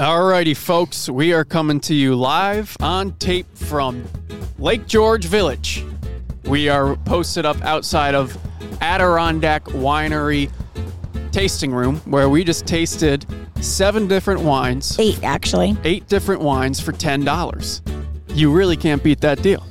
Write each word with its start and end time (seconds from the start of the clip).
Alrighty, 0.00 0.56
folks, 0.56 1.10
we 1.10 1.34
are 1.34 1.44
coming 1.44 1.78
to 1.80 1.94
you 1.94 2.14
live 2.14 2.74
on 2.80 3.12
tape 3.18 3.46
from 3.54 4.02
Lake 4.58 4.86
George 4.86 5.26
Village. 5.26 5.84
We 6.44 6.70
are 6.70 6.96
posted 7.04 7.44
up 7.44 7.60
outside 7.60 8.14
of 8.14 8.34
Adirondack 8.80 9.64
Winery 9.64 10.50
tasting 11.32 11.70
room 11.70 11.96
where 12.06 12.30
we 12.30 12.44
just 12.44 12.66
tasted 12.66 13.26
seven 13.60 14.08
different 14.08 14.40
wines, 14.40 14.98
Eight, 14.98 15.22
actually. 15.22 15.76
eight 15.84 16.08
different 16.08 16.40
wines 16.40 16.80
for 16.80 16.92
$10. 16.92 17.82
You 18.34 18.50
really 18.50 18.78
can't 18.78 19.04
beat 19.04 19.20
that 19.20 19.42
deal. 19.42 19.66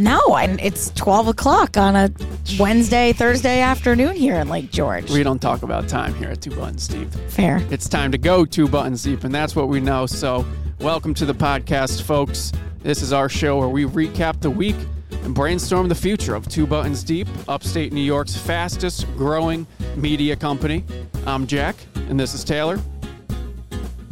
No, 0.00 0.34
and 0.34 0.58
it's 0.62 0.90
12 0.92 1.28
o'clock 1.28 1.76
on 1.76 1.94
a 1.94 2.10
Wednesday, 2.58 3.12
Thursday 3.12 3.60
afternoon 3.60 4.16
here 4.16 4.36
in 4.36 4.48
Lake 4.48 4.70
George. 4.70 5.10
We 5.10 5.22
don't 5.22 5.40
talk 5.42 5.62
about 5.62 5.88
time 5.88 6.14
here 6.14 6.30
at 6.30 6.40
Two 6.40 6.52
Buttons 6.56 6.88
Deep. 6.88 7.12
Fair. 7.28 7.60
It's 7.70 7.86
time 7.86 8.10
to 8.12 8.16
go 8.16 8.46
two 8.46 8.66
buttons 8.66 9.02
deep, 9.02 9.24
and 9.24 9.34
that's 9.34 9.54
what 9.54 9.68
we 9.68 9.78
know. 9.78 10.06
So, 10.06 10.46
welcome 10.78 11.12
to 11.14 11.26
the 11.26 11.34
podcast, 11.34 12.00
folks. 12.00 12.50
This 12.78 13.02
is 13.02 13.12
our 13.12 13.28
show 13.28 13.58
where 13.58 13.68
we 13.68 13.84
recap 13.84 14.40
the 14.40 14.48
week 14.48 14.76
and 15.22 15.34
brainstorm 15.34 15.86
the 15.90 15.94
future 15.94 16.34
of 16.34 16.48
Two 16.48 16.66
Buttons 16.66 17.04
Deep, 17.04 17.28
upstate 17.46 17.92
New 17.92 18.00
York's 18.00 18.34
fastest 18.34 19.06
growing 19.18 19.66
media 19.96 20.34
company. 20.34 20.82
I'm 21.26 21.46
Jack, 21.46 21.76
and 22.08 22.18
this 22.18 22.32
is 22.32 22.42
Taylor. 22.42 22.80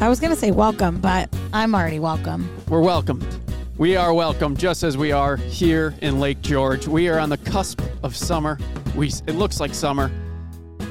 I 0.01 0.11
was 0.11 0.21
going 0.21 0.35
to 0.35 0.39
say 0.39 0.51
welcome, 0.51 1.01
but 1.01 1.35
I'm 1.55 1.75
already 1.75 1.99
welcome. 1.99 2.55
We're 2.69 2.83
welcomed. 2.83 3.38
We 3.79 3.95
are 3.95 4.13
welcome 4.13 4.57
just 4.57 4.83
as 4.83 4.97
we 4.97 5.13
are 5.13 5.37
here 5.37 5.95
in 6.03 6.19
Lake 6.19 6.41
George. 6.43 6.89
We 6.89 7.09
are 7.09 7.21
on 7.21 7.29
the 7.29 7.37
cusp 7.37 7.81
of 8.03 8.17
summer. 8.17 8.59
We 8.97 9.13
it 9.29 9.37
looks 9.37 9.61
like 9.61 9.73
summer. 9.73 10.11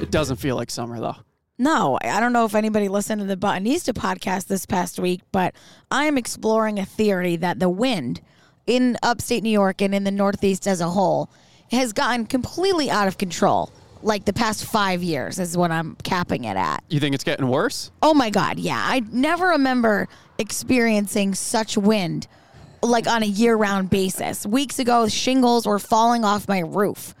It 0.00 0.10
doesn't 0.10 0.36
feel 0.36 0.56
like 0.56 0.70
summer 0.70 0.98
though. 0.98 1.16
No, 1.58 1.98
I 2.02 2.18
don't 2.18 2.32
know 2.32 2.46
if 2.46 2.54
anybody 2.54 2.88
listened 2.88 3.20
to 3.20 3.26
the 3.26 3.36
Buttonista 3.36 3.92
podcast 3.92 4.46
this 4.46 4.64
past 4.64 4.98
week, 4.98 5.20
but 5.32 5.54
I 5.90 6.06
am 6.06 6.16
exploring 6.16 6.78
a 6.78 6.86
theory 6.86 7.36
that 7.36 7.60
the 7.60 7.68
wind 7.68 8.22
in 8.66 8.96
upstate 9.02 9.42
New 9.42 9.50
York 9.50 9.82
and 9.82 9.94
in 9.94 10.04
the 10.04 10.10
Northeast 10.10 10.66
as 10.66 10.80
a 10.80 10.88
whole 10.88 11.30
has 11.70 11.92
gotten 11.92 12.24
completely 12.24 12.90
out 12.90 13.06
of 13.06 13.18
control. 13.18 13.70
Like 14.02 14.24
the 14.24 14.32
past 14.32 14.64
five 14.64 15.02
years 15.02 15.38
is 15.38 15.58
what 15.58 15.70
I'm 15.70 15.94
capping 16.04 16.44
it 16.44 16.56
at. 16.56 16.82
You 16.88 17.00
think 17.00 17.14
it's 17.14 17.24
getting 17.24 17.48
worse? 17.48 17.90
Oh 18.00 18.14
my 18.14 18.30
God, 18.30 18.58
yeah. 18.58 18.82
I 18.82 19.00
never 19.12 19.48
remember 19.48 20.08
experiencing 20.38 21.34
such 21.34 21.76
wind 21.76 22.28
like 22.82 23.06
on 23.06 23.22
a 23.22 23.26
year 23.26 23.56
round 23.56 23.90
basis. 23.90 24.46
Weeks 24.46 24.78
ago, 24.78 25.08
shingles 25.08 25.66
were 25.66 25.78
falling 25.78 26.24
off 26.24 26.48
my 26.48 26.60
roof. 26.60 27.14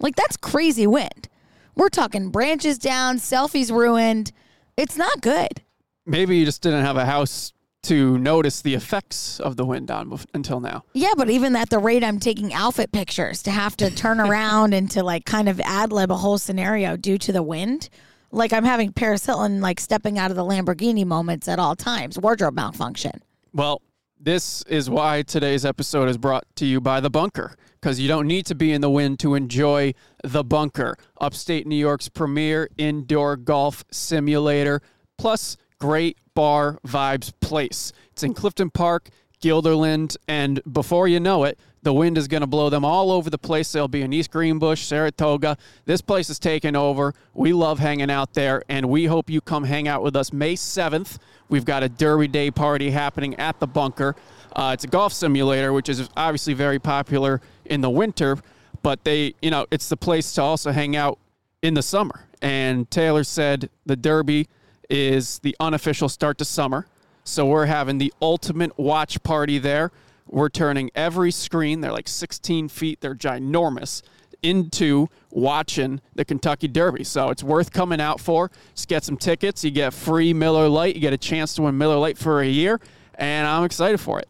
Like, 0.00 0.16
that's 0.16 0.36
crazy 0.36 0.86
wind. 0.86 1.28
We're 1.74 1.88
talking 1.88 2.30
branches 2.30 2.78
down, 2.78 3.18
selfies 3.18 3.70
ruined. 3.70 4.32
It's 4.76 4.96
not 4.96 5.20
good. 5.20 5.62
Maybe 6.06 6.36
you 6.36 6.44
just 6.44 6.62
didn't 6.62 6.84
have 6.84 6.96
a 6.96 7.04
house 7.04 7.52
to 7.82 8.18
notice 8.18 8.62
the 8.62 8.74
effects 8.74 9.38
of 9.40 9.56
the 9.56 9.64
wind 9.64 9.90
on 9.90 10.18
until 10.34 10.60
now. 10.60 10.84
Yeah, 10.92 11.12
but 11.16 11.30
even 11.30 11.54
at 11.54 11.70
the 11.70 11.78
rate 11.78 12.02
I'm 12.02 12.18
taking 12.18 12.52
outfit 12.52 12.92
pictures 12.92 13.42
to 13.44 13.50
have 13.50 13.76
to 13.76 13.90
turn 13.90 14.20
around 14.20 14.74
and 14.74 14.90
to 14.90 15.02
like 15.02 15.24
kind 15.24 15.48
of 15.48 15.60
ad 15.60 15.92
lib 15.92 16.10
a 16.10 16.16
whole 16.16 16.38
scenario 16.38 16.96
due 16.96 17.18
to 17.18 17.32
the 17.32 17.42
wind, 17.42 17.88
like 18.30 18.52
I'm 18.52 18.64
having 18.64 18.92
Paris 18.92 19.24
Hilton 19.24 19.60
like 19.60 19.80
stepping 19.80 20.18
out 20.18 20.30
of 20.30 20.36
the 20.36 20.44
Lamborghini 20.44 21.06
moments 21.06 21.46
at 21.48 21.58
all 21.58 21.76
times, 21.76 22.18
wardrobe 22.18 22.54
malfunction. 22.54 23.22
Well, 23.54 23.80
this 24.20 24.62
is 24.64 24.90
why 24.90 25.22
today's 25.22 25.64
episode 25.64 26.08
is 26.08 26.18
brought 26.18 26.44
to 26.56 26.66
you 26.66 26.80
by 26.80 27.00
The 27.00 27.10
Bunker, 27.10 27.54
because 27.80 28.00
you 28.00 28.08
don't 28.08 28.26
need 28.26 28.46
to 28.46 28.54
be 28.54 28.72
in 28.72 28.80
the 28.80 28.90
wind 28.90 29.20
to 29.20 29.34
enjoy 29.34 29.94
The 30.24 30.42
Bunker, 30.42 30.96
upstate 31.20 31.66
New 31.66 31.76
York's 31.76 32.08
premier 32.08 32.68
indoor 32.76 33.36
golf 33.36 33.84
simulator, 33.92 34.82
plus 35.18 35.56
great 35.78 36.18
bar 36.34 36.78
vibes 36.86 37.32
place. 37.40 37.92
It's 38.10 38.24
in 38.24 38.34
Clifton 38.34 38.70
Park, 38.70 39.08
Guilderland, 39.40 40.16
and 40.26 40.60
before 40.70 41.06
you 41.06 41.20
know 41.20 41.44
it, 41.44 41.58
the 41.88 41.94
wind 41.94 42.18
is 42.18 42.28
going 42.28 42.42
to 42.42 42.46
blow 42.46 42.68
them 42.68 42.84
all 42.84 43.10
over 43.10 43.30
the 43.30 43.38
place. 43.38 43.72
They'll 43.72 43.88
be 43.88 44.02
in 44.02 44.12
East 44.12 44.30
Greenbush, 44.30 44.82
Saratoga. 44.82 45.56
This 45.86 46.02
place 46.02 46.28
is 46.28 46.38
taking 46.38 46.76
over. 46.76 47.14
We 47.32 47.54
love 47.54 47.78
hanging 47.78 48.10
out 48.10 48.34
there, 48.34 48.62
and 48.68 48.90
we 48.90 49.06
hope 49.06 49.30
you 49.30 49.40
come 49.40 49.64
hang 49.64 49.88
out 49.88 50.02
with 50.02 50.14
us 50.14 50.30
May 50.30 50.54
7th. 50.54 51.16
We've 51.48 51.64
got 51.64 51.82
a 51.82 51.88
Derby 51.88 52.28
Day 52.28 52.50
party 52.50 52.90
happening 52.90 53.36
at 53.36 53.58
the 53.58 53.66
bunker. 53.66 54.16
Uh, 54.54 54.72
it's 54.74 54.84
a 54.84 54.86
golf 54.86 55.14
simulator, 55.14 55.72
which 55.72 55.88
is 55.88 56.10
obviously 56.14 56.52
very 56.52 56.78
popular 56.78 57.40
in 57.64 57.80
the 57.80 57.88
winter, 57.88 58.36
but 58.82 59.02
they, 59.04 59.34
you 59.40 59.50
know, 59.50 59.64
it's 59.70 59.88
the 59.88 59.96
place 59.96 60.34
to 60.34 60.42
also 60.42 60.72
hang 60.72 60.94
out 60.94 61.18
in 61.62 61.72
the 61.72 61.82
summer. 61.82 62.26
And 62.42 62.90
Taylor 62.90 63.24
said 63.24 63.70
the 63.86 63.96
Derby 63.96 64.46
is 64.90 65.38
the 65.38 65.56
unofficial 65.58 66.10
start 66.10 66.36
to 66.36 66.44
summer. 66.44 66.86
So 67.24 67.46
we're 67.46 67.64
having 67.64 67.96
the 67.96 68.12
ultimate 68.20 68.78
watch 68.78 69.22
party 69.22 69.58
there. 69.58 69.90
We're 70.28 70.48
turning 70.48 70.90
every 70.94 71.30
screen, 71.30 71.80
they're 71.80 71.92
like 71.92 72.08
16 72.08 72.68
feet, 72.68 73.00
they're 73.00 73.14
ginormous, 73.14 74.02
into 74.42 75.08
watching 75.30 76.00
the 76.14 76.24
Kentucky 76.24 76.68
Derby. 76.68 77.04
So 77.04 77.30
it's 77.30 77.42
worth 77.42 77.72
coming 77.72 78.00
out 78.00 78.20
for. 78.20 78.50
Just 78.74 78.88
get 78.88 79.04
some 79.04 79.16
tickets. 79.16 79.64
You 79.64 79.70
get 79.70 79.92
free 79.92 80.32
Miller 80.32 80.68
Lite. 80.68 80.94
You 80.94 81.00
get 81.00 81.12
a 81.12 81.18
chance 81.18 81.54
to 81.54 81.62
win 81.62 81.76
Miller 81.76 81.96
Lite 81.96 82.18
for 82.18 82.40
a 82.40 82.46
year. 82.46 82.80
And 83.16 83.46
I'm 83.46 83.64
excited 83.64 83.98
for 83.98 84.20
it. 84.20 84.28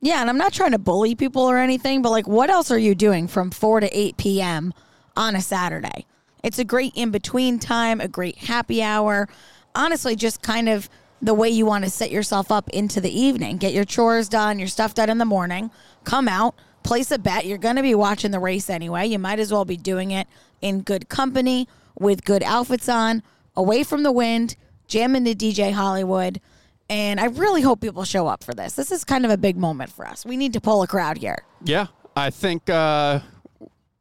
Yeah, 0.00 0.20
and 0.20 0.28
I'm 0.28 0.36
not 0.36 0.52
trying 0.52 0.72
to 0.72 0.78
bully 0.78 1.14
people 1.14 1.42
or 1.42 1.56
anything, 1.56 2.02
but 2.02 2.10
like, 2.10 2.28
what 2.28 2.50
else 2.50 2.70
are 2.70 2.78
you 2.78 2.94
doing 2.94 3.26
from 3.26 3.50
4 3.50 3.80
to 3.80 3.98
8 3.98 4.16
p.m. 4.18 4.74
on 5.16 5.34
a 5.34 5.40
Saturday? 5.40 6.04
It's 6.42 6.58
a 6.58 6.64
great 6.64 6.92
in 6.94 7.10
between 7.10 7.58
time, 7.58 8.02
a 8.02 8.08
great 8.08 8.36
happy 8.36 8.82
hour. 8.82 9.28
Honestly, 9.74 10.14
just 10.14 10.42
kind 10.42 10.68
of 10.68 10.90
the 11.24 11.34
way 11.34 11.48
you 11.48 11.64
want 11.64 11.84
to 11.84 11.90
set 11.90 12.10
yourself 12.10 12.52
up 12.52 12.68
into 12.70 13.00
the 13.00 13.10
evening. 13.10 13.56
Get 13.56 13.72
your 13.72 13.84
chores 13.84 14.28
done, 14.28 14.58
your 14.58 14.68
stuff 14.68 14.92
done 14.92 15.08
in 15.08 15.16
the 15.16 15.24
morning, 15.24 15.70
come 16.04 16.28
out, 16.28 16.54
place 16.82 17.10
a 17.10 17.18
bet. 17.18 17.46
You're 17.46 17.56
going 17.56 17.76
to 17.76 17.82
be 17.82 17.94
watching 17.94 18.30
the 18.30 18.38
race 18.38 18.68
anyway. 18.68 19.06
You 19.06 19.18
might 19.18 19.38
as 19.38 19.50
well 19.50 19.64
be 19.64 19.78
doing 19.78 20.10
it 20.10 20.28
in 20.60 20.82
good 20.82 21.08
company 21.08 21.66
with 21.98 22.24
good 22.24 22.42
outfits 22.42 22.90
on, 22.90 23.22
away 23.56 23.84
from 23.84 24.02
the 24.02 24.12
wind, 24.12 24.56
jamming 24.86 25.24
to 25.24 25.34
DJ 25.34 25.72
Hollywood. 25.72 26.42
And 26.90 27.18
I 27.18 27.26
really 27.26 27.62
hope 27.62 27.80
people 27.80 28.04
show 28.04 28.26
up 28.26 28.44
for 28.44 28.52
this. 28.52 28.74
This 28.74 28.92
is 28.92 29.02
kind 29.02 29.24
of 29.24 29.30
a 29.30 29.38
big 29.38 29.56
moment 29.56 29.90
for 29.90 30.06
us. 30.06 30.26
We 30.26 30.36
need 30.36 30.52
to 30.52 30.60
pull 30.60 30.82
a 30.82 30.86
crowd 30.86 31.16
here. 31.16 31.42
Yeah, 31.64 31.86
I 32.14 32.28
think, 32.28 32.68
uh, 32.68 33.20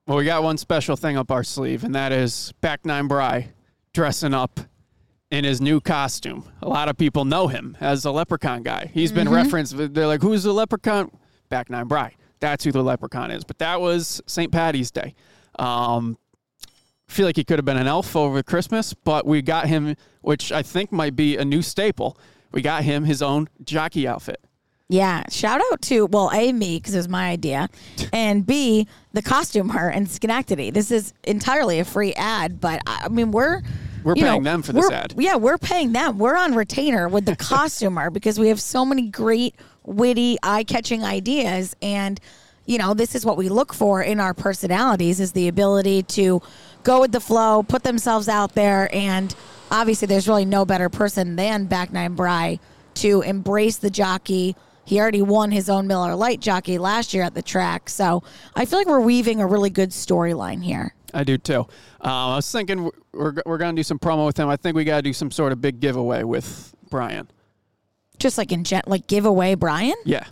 well, 0.06 0.17
we 0.17 0.25
got 0.25 0.44
one 0.44 0.57
special 0.57 0.97
thing 0.97 1.16
up 1.16 1.31
our 1.31 1.45
sleeve, 1.45 1.85
and 1.85 1.95
that 1.95 2.12
is 2.12 2.53
Back 2.59 2.85
Nine 2.85 3.07
Bry 3.07 3.47
dressing 3.94 4.33
up 4.33 4.59
in 5.33 5.44
his 5.44 5.59
new 5.59 5.81
costume. 5.81 6.47
A 6.61 6.69
lot 6.69 6.89
of 6.89 6.95
people 6.95 7.25
know 7.25 7.47
him 7.47 7.75
as 7.81 8.03
the 8.03 8.13
leprechaun 8.13 8.61
guy. 8.61 8.91
He's 8.94 9.11
been 9.11 9.27
referenced. 9.27 9.75
They're 9.75 10.05
like, 10.05 10.21
who's 10.21 10.44
the 10.44 10.53
leprechaun? 10.53 11.09
Back 11.49 11.71
Nine 11.71 11.88
Bry. 11.88 12.13
That's 12.39 12.63
who 12.63 12.71
the 12.71 12.83
leprechaun 12.83 13.31
is. 13.31 13.44
But 13.44 13.57
that 13.57 13.81
was 13.81 14.21
St. 14.27 14.51
Patty's 14.51 14.91
Day. 14.91 15.16
Um, 15.57 16.19
feel 17.07 17.25
like 17.25 17.35
he 17.35 17.44
could 17.44 17.57
have 17.57 17.66
been 17.66 17.77
an 17.77 17.88
elf 17.88 18.16
over 18.16 18.44
Christmas, 18.44 18.94
but 18.94 19.25
we 19.25 19.41
got 19.41 19.66
him, 19.66 19.95
which 20.21 20.51
I 20.51 20.61
think 20.61 20.91
might 20.91 21.16
be 21.16 21.35
a 21.35 21.44
new 21.44 21.63
staple. 21.63 22.15
We 22.51 22.61
got 22.61 22.83
him 22.83 23.03
his 23.05 23.23
own 23.23 23.50
jockey 23.63 24.07
outfit. 24.07 24.39
Yeah. 24.88 25.23
Shout 25.31 25.61
out 25.71 25.81
to, 25.83 26.05
well, 26.05 26.29
A, 26.31 26.53
me, 26.53 26.77
because 26.77 26.94
it 26.94 26.97
was 26.97 27.09
my 27.09 27.29
idea, 27.31 27.69
and 28.13 28.45
B, 28.45 28.88
the 29.13 29.23
costumer 29.23 29.89
in 29.89 30.05
Schenectady. 30.05 30.69
This 30.69 30.91
is 30.91 31.11
entirely 31.23 31.79
a 31.79 31.85
free 31.85 32.13
ad, 32.13 32.61
but 32.61 32.81
I 32.85 33.05
I 33.05 33.07
mean, 33.07 33.31
we're. 33.31 33.63
We're 34.03 34.15
you 34.15 34.23
paying 34.23 34.43
know, 34.43 34.51
them 34.51 34.61
for 34.61 34.73
this 34.73 34.89
ad. 34.89 35.13
Yeah, 35.17 35.35
we're 35.35 35.57
paying 35.57 35.93
them. 35.93 36.17
We're 36.17 36.37
on 36.37 36.55
retainer 36.55 37.07
with 37.07 37.25
the 37.25 37.35
costumer 37.37 38.09
because 38.09 38.39
we 38.39 38.49
have 38.49 38.59
so 38.59 38.85
many 38.85 39.09
great, 39.09 39.55
witty, 39.83 40.37
eye-catching 40.43 41.03
ideas, 41.03 41.75
and 41.81 42.19
you 42.65 42.77
know, 42.77 42.93
this 42.93 43.13
is 43.13 43.25
what 43.25 43.35
we 43.35 43.49
look 43.49 43.73
for 43.73 44.01
in 44.01 44.19
our 44.19 44.33
personalities: 44.33 45.19
is 45.19 45.33
the 45.33 45.47
ability 45.47 46.03
to 46.03 46.41
go 46.83 47.01
with 47.01 47.11
the 47.11 47.19
flow, 47.19 47.63
put 47.63 47.83
themselves 47.83 48.27
out 48.27 48.55
there, 48.55 48.93
and 48.93 49.35
obviously, 49.71 50.05
there's 50.05 50.27
really 50.27 50.45
no 50.45 50.65
better 50.65 50.89
person 50.89 51.35
than 51.35 51.65
Back 51.65 51.91
Nine 51.91 52.15
Bry 52.15 52.59
to 52.95 53.21
embrace 53.21 53.77
the 53.77 53.89
jockey. 53.89 54.56
He 54.85 54.99
already 54.99 55.21
won 55.21 55.51
his 55.51 55.69
own 55.69 55.88
Miller 55.88 56.13
Lite 56.15 56.41
jockey 56.41 56.77
last 56.77 57.13
year 57.13 57.23
at 57.23 57.35
the 57.35 57.41
track, 57.41 57.89
so 57.89 58.23
I 58.56 58.65
feel 58.65 58.79
like 58.79 58.88
we're 58.88 58.99
weaving 58.99 59.39
a 59.39 59.47
really 59.47 59.69
good 59.69 59.89
storyline 59.91 60.63
here. 60.63 60.94
I 61.13 61.24
do 61.24 61.38
too. 61.38 61.60
Um, 62.01 62.12
I 62.12 62.36
was 62.36 62.51
thinking 62.51 62.89
we're, 63.13 63.33
we're 63.45 63.57
going 63.57 63.75
to 63.75 63.80
do 63.80 63.83
some 63.83 64.00
promo 64.00 64.25
with 64.25 64.38
him. 64.38 64.50
I 64.50 64.57
think 64.57 64.75
we 64.75 64.83
got 64.83 64.98
to 64.98 65.01
do 65.01 65.13
some 65.13 65.31
sort 65.31 65.51
of 65.51 65.62
big 65.62 65.80
giveaway 65.80 66.24
with 66.24 66.74
Brian. 66.89 67.30
Just 68.19 68.38
like 68.38 68.51
in 68.51 68.63
gen- 68.63 68.83
like 68.88 69.07
give 69.07 69.25
away 69.25 69.56
Brian. 69.56 69.95
Yeah. 70.06 70.25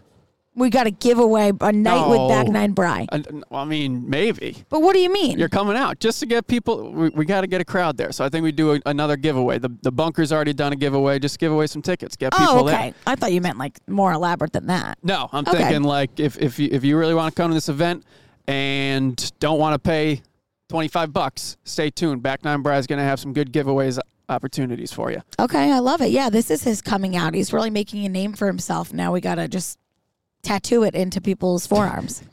We 0.53 0.69
got 0.69 0.83
to 0.83 0.91
give 0.91 1.17
away 1.17 1.53
a 1.61 1.71
night 1.71 2.09
with 2.09 2.27
Back. 2.27 2.47
Nine 2.49 2.73
Bry. 2.73 3.07
I, 3.09 3.23
I 3.51 3.63
mean, 3.63 4.09
maybe. 4.09 4.57
But 4.67 4.81
what 4.81 4.93
do 4.93 4.99
you 4.99 5.11
mean? 5.11 5.39
You're 5.39 5.47
coming 5.47 5.77
out 5.77 5.99
just 5.99 6.19
to 6.19 6.25
get 6.25 6.45
people. 6.45 6.91
We, 6.91 7.09
we 7.09 7.25
got 7.25 7.41
to 7.41 7.47
get 7.47 7.61
a 7.61 7.65
crowd 7.65 7.95
there. 7.95 8.11
So 8.11 8.25
I 8.25 8.29
think 8.29 8.43
we 8.43 8.51
do 8.51 8.73
a, 8.73 8.79
another 8.85 9.15
giveaway. 9.15 9.59
The, 9.59 9.69
the 9.81 9.93
bunker's 9.93 10.33
already 10.33 10.51
done 10.51 10.73
a 10.73 10.75
giveaway. 10.75 11.19
Just 11.19 11.39
give 11.39 11.53
away 11.53 11.67
some 11.67 11.81
tickets. 11.81 12.17
Get 12.17 12.33
people 12.33 12.59
oh, 12.59 12.63
there. 12.65 12.75
okay. 12.75 12.93
I 13.07 13.15
thought 13.15 13.31
you 13.31 13.39
meant 13.39 13.59
like 13.59 13.79
more 13.87 14.11
elaborate 14.11 14.51
than 14.51 14.67
that. 14.67 14.97
No, 15.03 15.29
I'm 15.31 15.47
Okay. 15.47 15.57
thinking 15.57 15.83
like 15.83 16.19
if, 16.19 16.37
if, 16.37 16.59
you, 16.59 16.67
if 16.69 16.83
you 16.83 16.97
really 16.97 17.13
want 17.13 17.33
to 17.33 17.41
come 17.41 17.49
to 17.49 17.55
this 17.55 17.69
event 17.69 18.03
and 18.45 19.31
don't 19.39 19.57
want 19.57 19.73
to 19.73 19.79
pay 19.79 20.21
25 20.71 21.11
bucks. 21.11 21.57
Stay 21.65 21.89
tuned. 21.89 22.23
Back 22.23 22.45
Nine 22.45 22.61
Brad's 22.61 22.87
going 22.87 22.97
to 22.97 23.03
have 23.03 23.19
some 23.19 23.33
good 23.33 23.51
giveaways 23.51 23.99
opportunities 24.29 24.93
for 24.93 25.11
you. 25.11 25.21
Okay, 25.37 25.69
I 25.71 25.79
love 25.79 26.01
it. 26.01 26.11
Yeah, 26.11 26.29
this 26.29 26.49
is 26.49 26.63
his 26.63 26.81
coming 26.81 27.17
out. 27.17 27.33
He's 27.33 27.51
really 27.51 27.69
making 27.69 28.05
a 28.05 28.09
name 28.09 28.31
for 28.33 28.47
himself. 28.47 28.93
Now 28.93 29.11
we 29.11 29.19
got 29.19 29.35
to 29.35 29.49
just 29.49 29.77
tattoo 30.43 30.83
it 30.83 30.95
into 30.95 31.19
people's 31.19 31.67
forearms. 31.67 32.23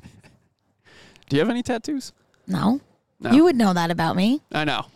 Do 1.29 1.37
you 1.37 1.40
have 1.40 1.50
any 1.50 1.64
tattoos? 1.64 2.12
No? 2.46 2.81
No. 3.20 3.32
You 3.32 3.43
would 3.43 3.56
know 3.56 3.75
that 3.75 3.90
about 3.90 4.14
me. 4.14 4.41
I 4.52 4.64
know. 4.64 4.87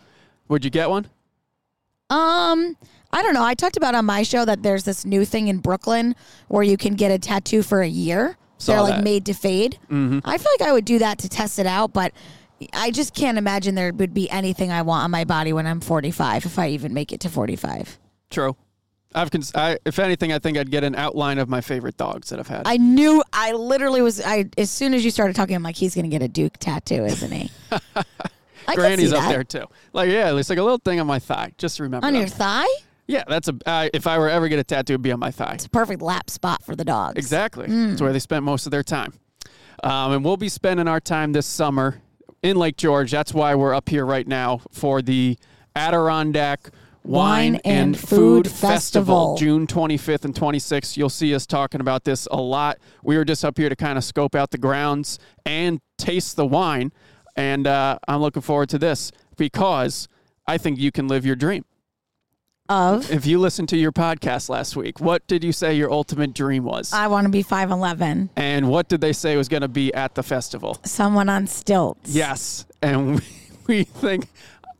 Would 0.47 0.63
you 0.63 0.71
get 0.71 0.89
one? 0.89 1.05
Um, 2.09 2.77
I 3.11 3.21
don't 3.21 3.33
know. 3.33 3.43
I 3.43 3.55
talked 3.55 3.75
about 3.75 3.93
on 3.93 4.05
my 4.05 4.23
show 4.23 4.45
that 4.45 4.63
there's 4.63 4.85
this 4.85 5.03
new 5.03 5.25
thing 5.25 5.49
in 5.49 5.57
Brooklyn 5.57 6.15
where 6.47 6.63
you 6.63 6.77
can 6.77 6.93
get 6.95 7.11
a 7.11 7.19
tattoo 7.19 7.61
for 7.61 7.81
a 7.81 7.87
year. 7.87 8.37
Saw 8.57 8.73
They're 8.73 8.81
like 8.83 8.95
that. 8.95 9.03
made 9.03 9.25
to 9.25 9.33
fade. 9.33 9.77
Mm-hmm. 9.89 10.19
I 10.23 10.37
feel 10.37 10.51
like 10.57 10.69
I 10.69 10.71
would 10.71 10.85
do 10.85 10.99
that 10.99 11.17
to 11.19 11.27
test 11.29 11.59
it 11.59 11.65
out, 11.65 11.91
but 11.91 12.13
I 12.73 12.91
just 12.91 13.13
can't 13.13 13.37
imagine 13.37 13.75
there 13.75 13.91
would 13.93 14.13
be 14.13 14.29
anything 14.29 14.71
I 14.71 14.81
want 14.81 15.03
on 15.03 15.11
my 15.11 15.23
body 15.25 15.53
when 15.53 15.67
I'm 15.67 15.81
45, 15.81 16.45
if 16.45 16.59
I 16.59 16.69
even 16.69 16.93
make 16.93 17.11
it 17.11 17.19
to 17.21 17.29
45. 17.29 17.97
True. 18.29 18.55
I've 19.15 19.29
cons- 19.31 19.53
I, 19.53 19.77
if 19.85 19.99
anything, 19.99 20.31
I 20.31 20.39
think 20.39 20.57
I'd 20.57 20.71
get 20.71 20.83
an 20.83 20.95
outline 20.95 21.37
of 21.37 21.49
my 21.49 21.61
favorite 21.61 21.97
dogs 21.97 22.29
that 22.29 22.39
I've 22.39 22.47
had. 22.47 22.63
I 22.65 22.77
knew. 22.77 23.23
I 23.31 23.51
literally 23.51 24.01
was. 24.01 24.19
I 24.19 24.45
as 24.57 24.71
soon 24.71 24.93
as 24.93 25.05
you 25.05 25.11
started 25.11 25.35
talking, 25.35 25.55
I'm 25.55 25.63
like, 25.63 25.75
he's 25.75 25.93
gonna 25.93 26.07
get 26.07 26.23
a 26.23 26.27
Duke 26.27 26.57
tattoo, 26.57 27.05
isn't 27.05 27.31
he? 27.31 27.51
Granny's 28.75 29.13
up 29.13 29.29
there 29.29 29.43
too. 29.43 29.65
Like 29.91 30.09
yeah, 30.09 30.35
it's 30.35 30.49
like 30.49 30.57
a 30.57 30.63
little 30.63 30.79
thing 30.79 30.99
on 30.99 31.07
my 31.07 31.19
thigh. 31.19 31.53
Just 31.57 31.79
remember. 31.79 32.07
on 32.07 32.13
that. 32.13 32.19
your 32.19 32.27
thigh. 32.27 32.65
yeah, 33.07 33.23
that's 33.27 33.49
a. 33.49 33.55
Uh, 33.65 33.89
if 33.93 34.07
I 34.07 34.17
were 34.17 34.29
ever 34.29 34.47
get 34.47 34.57
a 34.57 34.63
tattoo, 34.63 34.93
it'd 34.93 35.01
be 35.03 35.11
on 35.11 35.19
my 35.19 35.31
thigh. 35.31 35.53
It's 35.53 35.65
a 35.65 35.69
perfect 35.69 36.01
lap 36.01 36.29
spot 36.29 36.63
for 36.63 36.75
the 36.75 36.85
dogs. 36.85 37.17
Exactly. 37.17 37.67
Hmm. 37.67 37.91
It's 37.91 38.01
where 38.01 38.13
they 38.13 38.19
spent 38.19 38.43
most 38.43 38.65
of 38.65 38.71
their 38.71 38.83
time. 38.83 39.13
Um, 39.83 40.13
and 40.13 40.25
we'll 40.25 40.37
be 40.37 40.49
spending 40.49 40.87
our 40.87 41.01
time 41.01 41.33
this 41.33 41.45
summer 41.45 42.01
in 42.43 42.57
Lake 42.57 42.77
George. 42.77 43.09
That's 43.09 43.33
why 43.33 43.55
we're 43.55 43.73
up 43.73 43.89
here 43.89 44.05
right 44.05 44.27
now 44.27 44.61
for 44.71 45.01
the 45.01 45.37
Adirondack 45.75 46.69
Wine, 47.03 47.53
Wine 47.53 47.61
and 47.65 47.97
Food, 47.97 48.45
Food 48.45 48.47
Festival, 48.47 49.35
Festival. 49.35 49.37
June 49.37 49.67
25th 49.67 50.25
and 50.25 50.35
26th. 50.35 50.95
You'll 50.95 51.09
see 51.09 51.33
us 51.33 51.45
talking 51.45 51.81
about 51.81 52.03
this 52.03 52.27
a 52.31 52.39
lot. 52.39 52.77
We 53.01 53.17
were 53.17 53.25
just 53.25 53.43
up 53.43 53.57
here 53.57 53.69
to 53.69 53.75
kind 53.75 53.97
of 53.97 54.03
scope 54.03 54.35
out 54.35 54.51
the 54.51 54.57
grounds 54.57 55.19
and 55.45 55.81
taste 55.97 56.35
the 56.35 56.45
wine. 56.45 56.93
And 57.35 57.65
uh, 57.65 57.97
I'm 58.07 58.21
looking 58.21 58.41
forward 58.41 58.69
to 58.69 58.77
this 58.77 59.11
because 59.37 60.07
I 60.45 60.57
think 60.57 60.79
you 60.79 60.91
can 60.91 61.07
live 61.07 61.25
your 61.25 61.35
dream. 61.35 61.65
Of 62.73 63.11
If 63.11 63.27
you 63.27 63.37
listened 63.37 63.69
to 63.69 63.77
your 63.77 63.91
podcast 63.91 64.49
last 64.49 64.75
week, 64.75 64.99
what 64.99 65.27
did 65.27 65.43
you 65.43 65.51
say 65.51 65.75
your 65.75 65.91
ultimate 65.91 66.33
dream 66.33 66.63
was? 66.63 66.91
I 66.91 67.05
want 67.05 67.25
to 67.25 67.29
be 67.29 67.43
5'11. 67.43 68.29
And 68.35 68.67
what 68.67 68.87
did 68.87 68.99
they 68.99 69.13
say 69.13 69.37
was 69.37 69.47
going 69.47 69.61
to 69.61 69.67
be 69.67 69.93
at 69.93 70.15
the 70.15 70.23
festival? 70.23 70.79
Someone 70.83 71.29
on 71.29 71.45
stilts. 71.45 72.09
Yes. 72.09 72.65
And 72.81 73.15
we, 73.19 73.23
we 73.67 73.83
think 73.83 74.27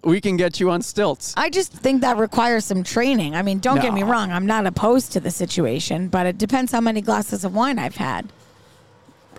we 0.03 0.19
can 0.19 0.37
get 0.37 0.59
you 0.59 0.71
on 0.71 0.81
stilts. 0.81 1.35
I 1.37 1.51
just 1.51 1.71
think 1.71 2.01
that 2.01 2.17
requires 2.17 2.65
some 2.65 2.81
training. 2.83 3.35
I 3.35 3.43
mean, 3.43 3.59
don't 3.59 3.79
get 3.79 3.93
me 3.93 4.01
wrong. 4.01 4.31
I'm 4.31 4.47
not 4.47 4.65
opposed 4.65 5.11
to 5.11 5.19
the 5.19 5.29
situation, 5.29 6.07
but 6.07 6.25
it 6.25 6.39
depends 6.39 6.71
how 6.71 6.81
many 6.81 6.99
glasses 6.99 7.45
of 7.45 7.53
wine 7.53 7.77
I've 7.77 7.97
had. 7.97 8.33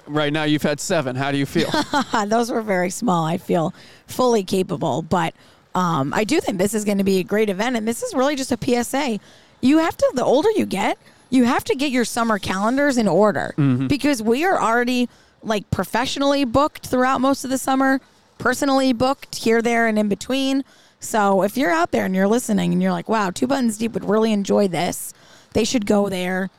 Right 0.06 0.33
now, 0.33 0.45
you've 0.45 0.62
had 0.62 0.79
seven. 0.79 1.17
How 1.17 1.33
do 1.33 1.39
you 1.39 1.47
feel? 1.47 1.71
Those 2.27 2.53
were 2.53 2.62
very 2.62 2.91
small. 2.91 3.25
I 3.25 3.37
feel 3.37 3.75
fully 4.06 4.45
capable, 4.45 5.03
but 5.03 5.35
um, 5.75 6.12
I 6.15 6.25
do 6.25 6.41
think 6.41 6.59
this 6.59 6.75
is 6.75 6.85
going 6.85 6.99
to 6.99 7.05
be 7.05 7.19
a 7.19 7.25
great 7.25 7.50
event, 7.50 7.76
and 7.76 7.87
this 7.87 8.03
is 8.03 8.15
really 8.15 8.37
just 8.37 8.53
a 8.53 8.59
PSA. 8.59 9.19
You 9.61 9.79
have 9.79 9.97
to. 9.97 10.12
The 10.15 10.25
older 10.25 10.50
you 10.53 10.67
get, 10.67 10.99
you 11.31 11.44
have 11.44 11.65
to 11.65 11.75
get 11.75 11.91
your 11.91 12.05
summer 12.05 12.38
calendars 12.38 12.97
in 12.97 13.09
order 13.09 13.55
because 13.88 14.23
we 14.23 14.44
are 14.44 14.61
already 14.61 15.09
like 15.43 15.71
professionally 15.71 16.44
booked 16.44 16.87
throughout 16.87 17.21
most 17.21 17.44
of 17.44 17.50
the 17.50 17.59
summer, 17.59 18.00
personally 18.38 18.93
booked 18.93 19.35
here, 19.37 19.61
there, 19.62 19.87
and 19.87 19.99
in 19.99 20.09
between. 20.09 20.65
So 21.00 21.43
if 21.43 21.56
you're 21.56 21.71
out 21.71 21.91
there 21.91 22.05
and 22.06 22.15
you're 22.15 22.29
listening 22.29 22.73
and 22.73 22.82
you're 22.82 22.93
like, 22.93 23.09
"Wow, 23.09 23.31
Two 23.31 23.47
Buttons 23.47 23.77
Deep 23.79 23.93
would 23.93 24.05
really 24.09 24.32
enjoy 24.32 24.69
this," 24.69 25.12
they 25.53 25.65
should 25.65 25.87
go 25.87 26.09
there. 26.09 26.50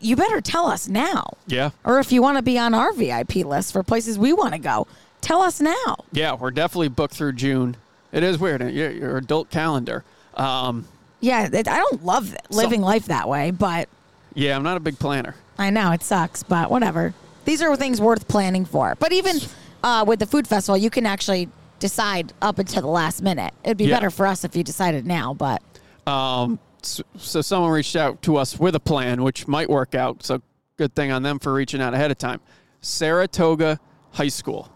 You 0.00 0.16
better 0.16 0.40
tell 0.40 0.66
us 0.66 0.88
now. 0.88 1.34
yeah. 1.46 1.70
Or 1.84 1.98
if 1.98 2.10
you 2.12 2.22
want 2.22 2.38
to 2.38 2.42
be 2.42 2.58
on 2.58 2.72
our 2.72 2.92
VIP 2.94 3.36
list 3.44 3.72
for 3.72 3.82
places 3.82 4.18
we 4.18 4.32
want 4.32 4.54
to 4.54 4.58
go, 4.58 4.86
tell 5.20 5.42
us 5.42 5.60
now. 5.60 5.96
Yeah, 6.12 6.32
we're 6.34 6.50
definitely 6.50 6.88
booked 6.88 7.14
through 7.14 7.32
June. 7.34 7.76
It 8.14 8.22
is 8.22 8.38
weird. 8.38 8.62
Your, 8.62 8.90
your 8.90 9.16
adult 9.18 9.50
calendar. 9.50 10.04
Um, 10.34 10.86
Yeah, 11.20 11.48
it, 11.52 11.68
I 11.68 11.76
don't 11.78 12.04
love 12.04 12.34
living 12.50 12.80
life 12.80 13.06
that 13.06 13.28
way, 13.28 13.50
but 13.50 13.88
yeah, 14.34 14.56
I'm 14.56 14.62
not 14.62 14.76
a 14.76 14.80
big 14.80 14.98
planner. 14.98 15.34
I 15.58 15.70
know 15.70 15.90
it 15.92 16.02
sucks, 16.02 16.42
but 16.42 16.70
whatever. 16.70 17.12
These 17.44 17.60
are 17.60 17.76
things 17.76 18.00
worth 18.00 18.26
planning 18.28 18.64
for. 18.64 18.94
But 18.98 19.12
even 19.12 19.36
uh, 19.82 20.04
with 20.06 20.18
the 20.20 20.26
food 20.26 20.46
festival, 20.48 20.76
you 20.78 20.90
can 20.90 21.06
actually 21.06 21.48
decide 21.80 22.32
up 22.40 22.58
until 22.58 22.82
the 22.82 22.88
last 22.88 23.20
minute. 23.22 23.52
It'd 23.64 23.76
be 23.76 23.84
Yeah. 23.84 23.96
better 23.96 24.10
for 24.10 24.26
us 24.26 24.44
if 24.44 24.56
you 24.56 24.62
decided 24.64 25.06
now, 25.06 25.34
but 25.34 25.60
Um, 26.06 26.58
so, 26.82 27.02
so 27.18 27.40
someone 27.42 27.70
reached 27.70 27.96
out 27.96 28.22
to 28.22 28.36
us 28.36 28.58
with 28.58 28.74
a 28.74 28.80
plan, 28.80 29.22
which 29.22 29.46
might 29.48 29.68
work 29.68 29.94
out. 29.94 30.22
So 30.22 30.40
good 30.76 30.94
thing 30.94 31.10
on 31.12 31.22
them 31.22 31.38
for 31.38 31.52
reaching 31.52 31.80
out 31.82 31.94
ahead 31.94 32.10
of 32.10 32.18
time. 32.18 32.40
Saratoga 32.80 33.78
High 34.12 34.28
School. 34.28 34.68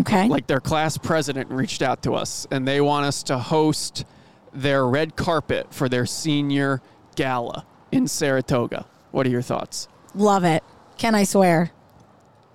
Okay. 0.00 0.28
like 0.28 0.46
their 0.46 0.60
class 0.60 0.98
president 0.98 1.50
reached 1.50 1.82
out 1.82 2.02
to 2.02 2.14
us 2.14 2.46
and 2.50 2.66
they 2.66 2.80
want 2.80 3.06
us 3.06 3.22
to 3.24 3.38
host 3.38 4.04
their 4.52 4.86
red 4.86 5.16
carpet 5.16 5.72
for 5.72 5.88
their 5.88 6.06
senior 6.06 6.80
gala 7.14 7.66
in 7.92 8.08
Saratoga. 8.08 8.86
What 9.10 9.26
are 9.26 9.30
your 9.30 9.42
thoughts? 9.42 9.88
love 10.16 10.44
it. 10.44 10.64
Can 10.98 11.14
I 11.14 11.24
swear? 11.24 11.70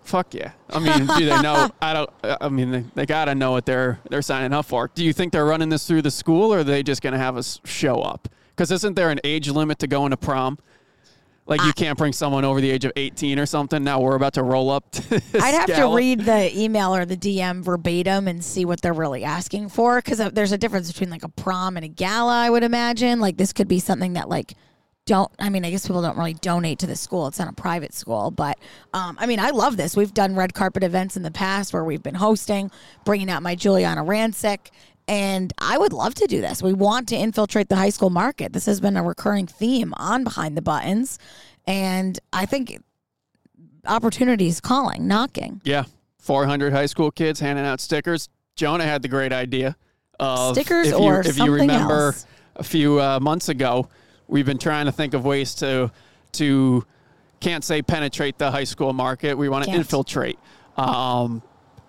Fuck 0.04 0.34
yeah. 0.34 0.52
I 0.70 0.80
mean, 0.80 1.06
do 1.06 1.26
they 1.26 1.42
know? 1.42 1.70
I 1.82 1.94
don't, 1.94 2.10
I 2.24 2.50
mean, 2.50 2.72
they, 2.72 2.84
they 2.96 3.06
got 3.06 3.26
to 3.26 3.36
know 3.36 3.52
what 3.52 3.66
they're, 3.66 4.00
they're 4.10 4.24
signing 4.24 4.52
up 4.52 4.66
for. 4.66 4.90
Do 4.94 5.06
you 5.06 5.14
think 5.14 5.32
they're 5.32 5.46
running 5.46 5.70
this 5.70 5.88
through 5.88 6.02
the 6.02 6.12
school 6.12 6.54
or 6.54 6.60
are 6.60 6.64
they 6.64 6.82
just 6.82 7.02
going 7.02 7.14
to 7.14 7.20
have 7.20 7.38
us 7.38 7.62
show 7.66 8.02
up? 8.02 8.28
Because 8.50 8.72
isn't 8.72 8.96
there 8.96 9.12
an 9.12 9.20
age 9.24 9.48
limit 9.50 9.80
to 9.80 9.88
going 9.88 10.12
to 10.12 10.18
prom? 10.18 10.58
Like 11.51 11.63
you 11.63 11.74
can't 11.74 11.98
bring 11.98 12.13
someone 12.13 12.45
over 12.45 12.62
the 12.62 12.71
age 12.71 12.86
of 12.86 12.94
18 12.95 13.38
or 13.38 13.45
something. 13.45 13.83
Now 13.83 14.00
we're 14.00 14.15
about 14.15 14.33
to 14.36 14.44
roll 14.44 14.69
up. 14.69 14.89
To 14.92 15.21
I'd 15.36 15.53
have 15.53 15.75
to 15.75 15.94
read 15.94 16.21
the 16.21 16.57
email 16.57 16.95
or 16.95 17.03
the 17.03 17.18
DM 17.18 17.62
verbatim 17.62 18.30
and 18.30 18.44
see 18.44 18.63
what 18.63 18.81
they're 18.81 18.94
really 18.94 19.25
asking 19.25 19.68
for 19.69 19.98
because 19.98 20.19
there's 20.31 20.53
a 20.53 20.57
difference 20.57 20.89
between 20.89 21.09
like 21.09 21.24
a 21.24 21.30
prom 21.30 21.75
and 21.75 21.83
a 21.83 21.89
gala. 21.89 22.42
I 22.42 22.50
would 22.50 22.63
imagine 22.63 23.19
like 23.19 23.36
this 23.36 23.51
could 23.51 23.68
be 23.68 23.80
something 23.80 24.13
that 24.13 24.30
like 24.30 24.53
don't. 25.06 25.31
I 25.39 25.50
mean, 25.50 25.65
I 25.65 25.71
guess 25.71 25.86
people 25.86 26.01
don't 26.01 26.18
really 26.18 26.36
donate 26.36 26.80
to 26.80 26.88
the 26.88 26.95
school. 26.95 27.27
It's 27.27 27.39
not 27.39 27.50
a 27.50 27.53
private 27.53 27.94
school, 27.94 28.31
but 28.31 28.57
um, 28.94 29.18
I 29.19 29.25
mean, 29.25 29.39
I 29.39 29.50
love 29.50 29.75
this. 29.75 29.98
We've 29.98 30.13
done 30.13 30.36
red 30.36 30.53
carpet 30.53 30.83
events 30.83 31.18
in 31.18 31.24
the 31.24 31.31
past 31.31 31.74
where 31.74 31.83
we've 31.83 32.03
been 32.03 32.15
hosting, 32.15 32.71
bringing 33.03 33.30
out 33.30 33.44
my 33.44 33.56
Giuliana 33.56 34.06
Rancic. 34.06 34.69
And 35.07 35.51
I 35.57 35.77
would 35.77 35.94
love 35.94 36.13
to 36.15 36.27
do 36.27 36.42
this. 36.42 36.63
We 36.63 36.74
want 36.74 37.09
to 37.09 37.15
infiltrate 37.15 37.69
the 37.69 37.75
high 37.75 37.89
school 37.89 38.09
market. 38.09 38.53
This 38.53 38.65
has 38.65 38.80
been 38.80 38.95
a 38.95 39.03
recurring 39.03 39.48
theme 39.48 39.94
on 39.98 40.24
Behind 40.24 40.56
the 40.56 40.62
Buttons. 40.62 41.19
And 41.67 42.17
I 42.31 42.46
think 42.46 42.81
opportunity 43.86 44.48
is 44.48 44.62
calling, 44.62 45.08
knocking. 45.08 45.62
Yeah, 45.63 45.86
400 46.20 46.72
high 46.72 46.86
school 46.86 47.12
kids 47.12 47.39
handing 47.39 47.65
out 47.65 47.79
stickers. 47.79 48.29
Jonah 48.55 48.86
had 48.86 49.01
the 49.01 49.08
great 49.08 49.34
idea 49.34 49.75
of 50.20 50.55
Stickers 50.55 50.88
if 50.88 50.96
or 50.96 51.15
you, 51.15 51.29
if 51.29 51.38
you 51.38 51.51
remember 51.51 52.08
else. 52.08 52.25
a 52.55 52.63
few 52.63 53.01
uh, 53.01 53.20
months 53.20 53.50
ago, 53.50 53.89
we've 54.27 54.46
been 54.46 54.58
trying 54.60 54.86
to 54.86 54.91
think 54.91 55.13
of 55.13 55.25
ways 55.25 55.55
to 55.55 55.91
to 56.34 56.86
can't 57.39 57.63
say 57.63 57.81
penetrate 57.81 58.38
the 58.38 58.51
high 58.51 58.63
school 58.63 58.93
market. 58.93 59.38
We 59.38 59.50
want 59.50 59.65
to 59.65 59.72
Can't. 59.72 59.79
infiltrate, 59.79 60.38
um, 60.77 61.41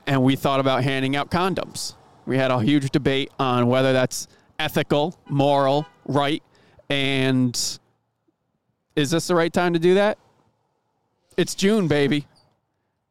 and 0.07 0.23
we 0.23 0.35
thought 0.35 0.61
about 0.61 0.83
handing 0.83 1.14
out 1.14 1.31
condoms. 1.31 1.95
We 2.26 2.37
had 2.37 2.50
a 2.50 2.61
huge 2.61 2.91
debate 2.91 3.31
on 3.38 3.67
whether 3.67 3.93
that's 3.93 4.29
ethical, 4.59 5.19
moral, 5.29 5.87
right, 6.07 6.43
and 6.88 7.55
is 8.95 9.11
this 9.11 9.26
the 9.26 9.35
right 9.35 9.52
time 9.52 9.73
to 9.73 9.79
do 9.79 9.95
that? 9.95 10.19
It's 11.37 11.55
June, 11.55 11.88
baby. 11.88 12.26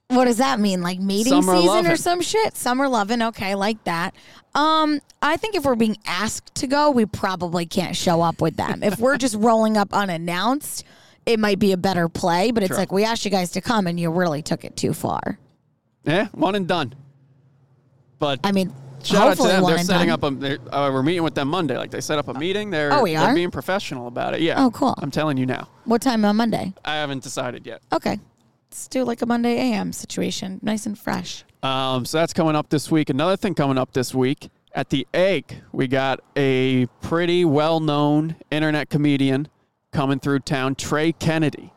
What 0.09 0.25
does 0.25 0.37
that 0.37 0.59
mean? 0.59 0.81
Like 0.81 0.99
mating 0.99 1.31
Summer 1.31 1.53
season 1.55 1.67
lovin'. 1.67 1.91
or 1.91 1.95
some 1.95 2.21
shit? 2.21 2.55
Summer 2.57 2.87
loving. 2.89 3.21
Okay, 3.21 3.55
like 3.55 3.81
that. 3.85 4.13
Um, 4.53 4.99
I 5.21 5.37
think 5.37 5.55
if 5.55 5.63
we're 5.63 5.75
being 5.75 5.97
asked 6.05 6.53
to 6.55 6.67
go, 6.67 6.91
we 6.91 7.05
probably 7.05 7.65
can't 7.65 7.95
show 7.95 8.21
up 8.21 8.41
with 8.41 8.57
them. 8.57 8.83
if 8.83 8.99
we're 8.99 9.17
just 9.17 9.35
rolling 9.39 9.77
up 9.77 9.93
unannounced, 9.93 10.83
it 11.25 11.39
might 11.39 11.59
be 11.59 11.71
a 11.71 11.77
better 11.77 12.09
play. 12.09 12.51
But 12.51 12.63
it's 12.63 12.69
Sure. 12.71 12.77
like 12.77 12.91
we 12.91 13.05
asked 13.05 13.23
you 13.23 13.31
guys 13.31 13.51
to 13.51 13.61
come, 13.61 13.87
and 13.87 13.97
you 13.99 14.11
really 14.11 14.41
took 14.41 14.65
it 14.65 14.75
too 14.75 14.93
far. 14.93 15.39
Yeah, 16.03 16.27
one 16.33 16.55
and 16.55 16.67
done. 16.67 16.93
But 18.19 18.41
I 18.43 18.51
mean, 18.51 18.73
shout 19.03 19.27
out 19.29 19.37
to 19.37 19.43
them. 19.43 19.63
They're 19.65 19.77
setting 19.79 20.09
up 20.09 20.23
a. 20.23 20.29
they're- 20.31 20.59
Uh, 20.71 20.89
we're 20.93 21.03
meeting 21.03 21.23
with 21.23 21.35
them 21.35 21.47
Monday. 21.47 21.77
Like 21.77 21.91
they 21.91 22.01
set 22.01 22.17
up 22.19 22.27
a 22.27 22.33
meeting. 22.33 22.69
They're, 22.69 22.91
Oh, 22.93 23.03
we 23.03 23.13
they're 23.13 23.21
are? 23.29 23.33
being 23.35 23.51
professional 23.51 24.07
about 24.07 24.33
it. 24.33 24.41
Yeah. 24.41 24.63
Oh, 24.63 24.71
cool. 24.71 24.95
I'm 24.97 25.11
telling 25.11 25.37
you 25.37 25.45
now. 25.45 25.67
What 25.85 26.01
time 26.01 26.23
on 26.25 26.35
Monday? 26.35 26.73
I 26.85 26.95
haven't 26.95 27.23
decided 27.23 27.65
yet. 27.65 27.81
Okay, 27.91 28.19
let's 28.69 28.87
do 28.87 29.03
like 29.03 29.21
a 29.21 29.25
Monday 29.25 29.57
AM 29.57 29.91
situation, 29.93 30.59
nice 30.61 30.85
and 30.85 30.97
fresh. 30.97 31.43
Um, 31.63 32.05
so 32.05 32.17
that's 32.17 32.33
coming 32.33 32.55
up 32.55 32.69
this 32.69 32.89
week. 32.89 33.09
Another 33.09 33.37
thing 33.37 33.53
coming 33.53 33.77
up 33.77 33.93
this 33.93 34.13
week 34.15 34.49
at 34.73 34.89
the 34.89 35.05
Egg, 35.13 35.61
we 35.71 35.87
got 35.87 36.21
a 36.37 36.85
pretty 37.01 37.43
well-known 37.45 38.35
internet 38.49 38.89
comedian 38.89 39.47
coming 39.91 40.19
through 40.19 40.39
town, 40.39 40.73
Trey 40.75 41.11
Kennedy. 41.11 41.71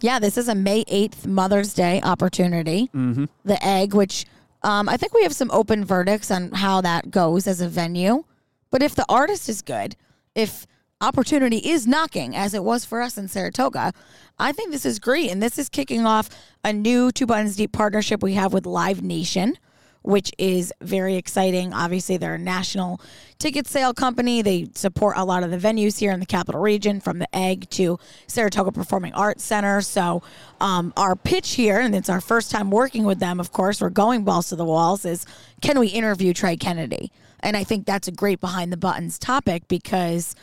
Yeah, 0.00 0.18
this 0.18 0.36
is 0.36 0.48
a 0.48 0.54
May 0.56 0.84
8th 0.86 1.26
Mother's 1.26 1.72
Day 1.74 2.00
opportunity. 2.02 2.90
Mm-hmm. 2.92 3.26
The 3.44 3.64
egg, 3.64 3.94
which 3.94 4.26
Um, 4.64 4.88
I 4.88 4.96
think 4.96 5.12
we 5.12 5.22
have 5.24 5.34
some 5.34 5.50
open 5.50 5.84
verdicts 5.84 6.30
on 6.30 6.52
how 6.52 6.80
that 6.80 7.10
goes 7.10 7.46
as 7.46 7.60
a 7.60 7.68
venue. 7.68 8.24
But 8.70 8.82
if 8.82 8.94
the 8.94 9.04
artist 9.08 9.48
is 9.48 9.60
good, 9.60 9.96
if 10.34 10.66
opportunity 11.00 11.58
is 11.58 11.86
knocking, 11.86 12.34
as 12.36 12.54
it 12.54 12.62
was 12.62 12.84
for 12.84 13.02
us 13.02 13.18
in 13.18 13.28
Saratoga, 13.28 13.92
I 14.38 14.52
think 14.52 14.70
this 14.70 14.86
is 14.86 14.98
great. 14.98 15.30
And 15.30 15.42
this 15.42 15.58
is 15.58 15.68
kicking 15.68 16.06
off 16.06 16.30
a 16.64 16.72
new 16.72 17.10
Two 17.10 17.26
Buttons 17.26 17.56
Deep 17.56 17.72
partnership 17.72 18.22
we 18.22 18.34
have 18.34 18.52
with 18.52 18.66
Live 18.66 19.02
Nation 19.02 19.58
which 20.02 20.32
is 20.38 20.72
very 20.80 21.16
exciting. 21.16 21.72
Obviously, 21.72 22.16
they're 22.16 22.34
a 22.34 22.38
national 22.38 23.00
ticket 23.38 23.66
sale 23.66 23.94
company. 23.94 24.42
They 24.42 24.68
support 24.74 25.16
a 25.16 25.24
lot 25.24 25.42
of 25.42 25.50
the 25.50 25.58
venues 25.58 25.98
here 25.98 26.12
in 26.12 26.20
the 26.20 26.26
capital 26.26 26.60
region, 26.60 27.00
from 27.00 27.18
the 27.18 27.36
Egg 27.36 27.70
to 27.70 27.98
Saratoga 28.26 28.72
Performing 28.72 29.14
Arts 29.14 29.44
Center. 29.44 29.80
So, 29.80 30.22
um, 30.60 30.92
our 30.96 31.16
pitch 31.16 31.54
here, 31.54 31.80
and 31.80 31.94
it's 31.94 32.08
our 32.08 32.20
first 32.20 32.50
time 32.50 32.70
working 32.70 33.04
with 33.04 33.18
them, 33.18 33.40
of 33.40 33.52
course, 33.52 33.80
we're 33.80 33.90
going 33.90 34.24
balls 34.24 34.48
to 34.50 34.56
the 34.56 34.64
walls, 34.64 35.04
is 35.04 35.26
can 35.60 35.78
we 35.78 35.88
interview 35.88 36.32
Trey 36.32 36.56
Kennedy? 36.56 37.12
And 37.40 37.56
I 37.56 37.64
think 37.64 37.86
that's 37.86 38.08
a 38.08 38.12
great 38.12 38.40
behind 38.40 38.72
the 38.72 38.76
buttons 38.76 39.18
topic 39.18 39.66
because 39.68 40.36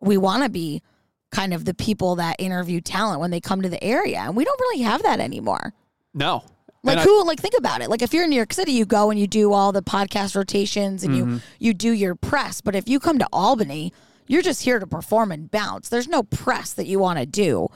we 0.00 0.16
want 0.16 0.42
to 0.42 0.48
be 0.48 0.82
kind 1.30 1.54
of 1.54 1.64
the 1.64 1.74
people 1.74 2.16
that 2.16 2.36
interview 2.38 2.80
talent 2.80 3.20
when 3.20 3.30
they 3.30 3.40
come 3.40 3.62
to 3.62 3.68
the 3.68 3.82
area. 3.82 4.18
And 4.18 4.36
we 4.36 4.44
don't 4.44 4.60
really 4.60 4.82
have 4.82 5.02
that 5.04 5.20
anymore. 5.20 5.72
No. 6.12 6.44
Like 6.82 6.92
And 6.98 7.00
I- 7.00 7.04
who? 7.04 7.24
Like 7.24 7.38
think 7.40 7.54
about 7.58 7.82
it. 7.82 7.90
Like 7.90 8.02
if 8.02 8.12
you're 8.14 8.24
in 8.24 8.30
New 8.30 8.36
York 8.36 8.52
City, 8.52 8.72
you 8.72 8.84
go 8.86 9.10
and 9.10 9.18
you 9.20 9.26
do 9.26 9.52
all 9.52 9.72
the 9.72 9.82
podcast 9.82 10.34
rotations 10.36 11.04
and 11.04 11.14
Mm-hmm. 11.14 11.32
you 11.34 11.40
you 11.58 11.74
do 11.74 11.90
your 11.92 12.14
press. 12.14 12.60
But 12.60 12.74
if 12.74 12.88
you 12.88 12.98
come 13.00 13.18
to 13.18 13.26
Albany, 13.32 13.92
you're 14.26 14.42
just 14.42 14.62
here 14.62 14.78
to 14.78 14.86
perform 14.86 15.30
and 15.32 15.50
bounce. 15.50 15.88
There's 15.88 16.08
no 16.08 16.22
press 16.22 16.72
that 16.74 16.86
you 16.86 16.98
want 16.98 17.18
to 17.18 17.26
do 17.26 17.68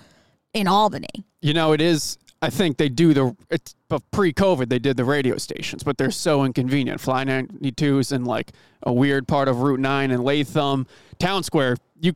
in 0.53 0.67
Albany. 0.69 1.25
You 1.43 1.53
know, 1.55 1.73
it 1.73 1.81
is. 1.81 2.17
I 2.41 2.51
think 2.51 2.77
they 2.77 2.89
do 2.91 3.15
the 3.15 3.35
it's 3.51 3.75
pre-COVID. 4.13 4.69
They 4.69 4.79
did 4.79 4.97
the 4.99 5.05
radio 5.05 5.39
stations, 5.39 5.83
but 5.83 5.97
they're 5.97 6.11
so 6.11 6.45
inconvenient. 6.45 7.01
Fly 7.01 7.25
92s 7.25 8.13
in 8.13 8.25
like 8.25 8.53
a 8.83 8.93
weird 8.93 9.27
part 9.27 9.49
of 9.49 9.61
Route 9.63 9.81
Nine 9.81 10.11
and 10.11 10.23
Latham, 10.23 10.87
Town 11.19 11.43
Square. 11.43 11.77
You 12.01 12.13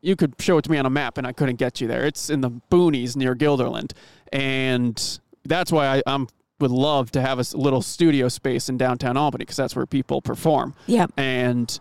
you 0.00 0.14
could 0.16 0.34
show 0.38 0.58
it 0.58 0.62
to 0.62 0.70
me 0.70 0.78
on 0.78 0.86
a 0.86 0.90
map, 0.90 1.18
and 1.18 1.26
I 1.26 1.32
couldn't 1.32 1.56
get 1.56 1.80
you 1.80 1.88
there. 1.88 2.04
It's 2.06 2.30
in 2.30 2.40
the 2.40 2.50
boonies 2.50 3.16
near 3.16 3.34
Guilderland, 3.34 3.92
and 4.32 5.18
that's 5.44 5.70
why 5.72 5.98
I, 5.98 6.02
I'm 6.06 6.28
would 6.60 6.70
love 6.70 7.10
to 7.12 7.20
have 7.20 7.38
a 7.38 7.44
little 7.56 7.82
studio 7.82 8.28
space 8.28 8.68
in 8.68 8.78
downtown 8.78 9.16
Albany 9.16 9.42
because 9.42 9.56
that's 9.56 9.74
where 9.74 9.86
people 9.86 10.22
perform. 10.22 10.74
Yep. 10.86 11.12
And 11.16 11.78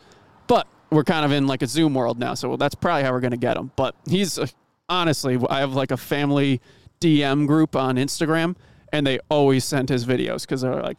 but 0.47 0.67
we're 0.89 1.03
kind 1.03 1.25
of 1.25 1.31
in 1.31 1.47
like 1.47 1.61
a 1.61 1.67
Zoom 1.67 1.93
world 1.93 2.19
now, 2.19 2.33
so 2.33 2.57
that's 2.57 2.75
probably 2.75 3.03
how 3.03 3.11
we're 3.11 3.19
going 3.21 3.31
to 3.31 3.37
get 3.37 3.55
him. 3.55 3.71
But 3.75 3.95
he's 4.07 4.37
uh, 4.39 4.47
honestly, 4.89 5.39
I 5.49 5.59
have 5.59 5.73
like 5.73 5.91
a 5.91 5.97
family 5.97 6.59
DM 6.99 7.47
group 7.47 7.75
on 7.75 7.95
Instagram, 7.95 8.55
and 8.91 9.05
they 9.05 9.19
always 9.29 9.63
send 9.63 9.89
his 9.89 10.05
videos 10.05 10.41
because 10.41 10.61
they're 10.61 10.81
like 10.81 10.97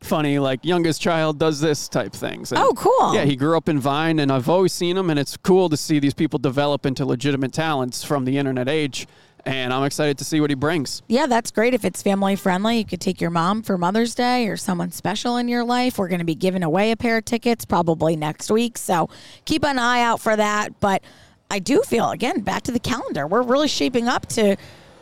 funny, 0.00 0.38
like 0.38 0.64
youngest 0.64 1.00
child 1.00 1.38
does 1.38 1.60
this 1.60 1.88
type 1.88 2.12
things. 2.12 2.52
And 2.52 2.60
Oh, 2.60 2.72
cool. 2.76 3.14
Yeah, 3.14 3.24
he 3.24 3.36
grew 3.36 3.56
up 3.56 3.68
in 3.68 3.78
Vine, 3.78 4.18
and 4.18 4.30
I've 4.30 4.48
always 4.48 4.72
seen 4.72 4.96
him, 4.96 5.10
and 5.10 5.18
it's 5.18 5.36
cool 5.36 5.68
to 5.68 5.76
see 5.76 5.98
these 5.98 6.14
people 6.14 6.38
develop 6.38 6.84
into 6.84 7.04
legitimate 7.04 7.52
talents 7.52 8.04
from 8.04 8.24
the 8.24 8.38
internet 8.38 8.68
age. 8.68 9.06
And 9.46 9.72
I'm 9.74 9.84
excited 9.84 10.16
to 10.18 10.24
see 10.24 10.40
what 10.40 10.50
he 10.50 10.54
brings. 10.54 11.02
Yeah, 11.06 11.26
that's 11.26 11.50
great. 11.50 11.74
If 11.74 11.84
it's 11.84 12.02
family 12.02 12.34
friendly, 12.34 12.78
you 12.78 12.84
could 12.86 13.00
take 13.00 13.20
your 13.20 13.30
mom 13.30 13.62
for 13.62 13.76
Mother's 13.76 14.14
Day 14.14 14.48
or 14.48 14.56
someone 14.56 14.90
special 14.90 15.36
in 15.36 15.48
your 15.48 15.64
life. 15.64 15.98
We're 15.98 16.08
going 16.08 16.20
to 16.20 16.24
be 16.24 16.34
giving 16.34 16.62
away 16.62 16.92
a 16.92 16.96
pair 16.96 17.18
of 17.18 17.24
tickets 17.26 17.64
probably 17.66 18.16
next 18.16 18.50
week. 18.50 18.78
So 18.78 19.10
keep 19.44 19.62
an 19.64 19.78
eye 19.78 20.00
out 20.00 20.20
for 20.20 20.34
that. 20.34 20.80
But 20.80 21.02
I 21.50 21.58
do 21.58 21.82
feel, 21.82 22.10
again, 22.10 22.40
back 22.40 22.62
to 22.62 22.72
the 22.72 22.78
calendar, 22.80 23.26
we're 23.26 23.42
really 23.42 23.68
shaping 23.68 24.08
up 24.08 24.26
to 24.28 24.56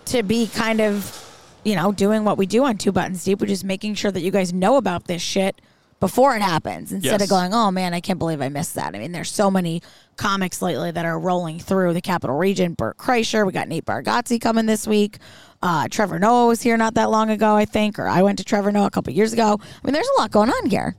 to 0.07 0.23
be 0.25 0.49
kind 0.49 0.81
of, 0.81 1.25
you 1.65 1.77
know, 1.77 1.93
doing 1.93 2.25
what 2.25 2.37
we 2.37 2.45
do 2.47 2.65
on 2.65 2.77
Two 2.79 2.91
Buttons 2.91 3.23
Deep, 3.23 3.41
which 3.41 3.51
is 3.51 3.63
making 3.63 3.95
sure 3.95 4.11
that 4.11 4.21
you 4.23 4.33
guys 4.33 4.53
know 4.53 4.77
about 4.77 5.07
this 5.07 5.23
shit 5.23 5.61
before 6.01 6.35
it 6.35 6.43
happens 6.43 6.91
instead 6.91 7.13
Yes. 7.21 7.23
of 7.23 7.29
going, 7.29 7.55
oh 7.55 7.71
man, 7.71 7.95
I 7.95 8.01
can't 8.01 8.19
believe 8.19 8.43
I 8.43 8.49
missed 8.49 8.75
that. 8.75 8.97
I 8.97 8.99
mean, 8.99 9.13
there's 9.13 9.31
so 9.31 9.49
many 9.53 9.81
comics 10.17 10.61
lately 10.63 10.91
that 10.91 11.05
are 11.05 11.19
rolling 11.19 11.59
through 11.59 11.95
the 11.95 12.01
capital 12.01 12.37
region. 12.37 12.75
Bert 12.75 12.97
Kreischer, 12.97 13.47
we 13.47 13.53
got 13.53 13.69
Nate 13.69 13.85
Bargatze 13.85 14.41
coming 14.41 14.67
this 14.67 14.87
week. 14.87 15.19
Uh, 15.63 15.87
Trevor 15.89 16.19
Noah 16.19 16.47
was 16.47 16.63
here 16.63 16.77
not 16.77 16.95
that 16.95 17.11
long 17.11 17.31
ago, 17.31 17.55
I 17.55 17.65
think, 17.65 17.99
or 17.99 18.09
I 18.09 18.23
went 18.23 18.39
to 18.39 18.45
Trevor 18.45 18.73
Noah 18.73 18.87
a 18.87 18.91
couple 18.91 19.13
years 19.13 19.33
ago. 19.33 19.59
I 19.61 19.87
mean, 19.87 19.95
there's 19.95 20.09
a 20.17 20.21
lot 20.21 20.31
going 20.31 20.51
on 20.51 20.71
here. 20.71 20.95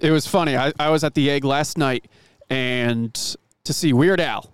It 0.00 0.10
was 0.10 0.26
funny. 0.26 0.56
I, 0.56 0.72
I 0.80 0.90
was 0.90 1.04
at 1.04 1.14
the 1.14 1.30
egg 1.30 1.44
last 1.44 1.78
night, 1.78 2.06
and 2.50 3.14
to 3.64 3.72
see 3.72 3.92
Weird 3.92 4.20
Al, 4.20 4.52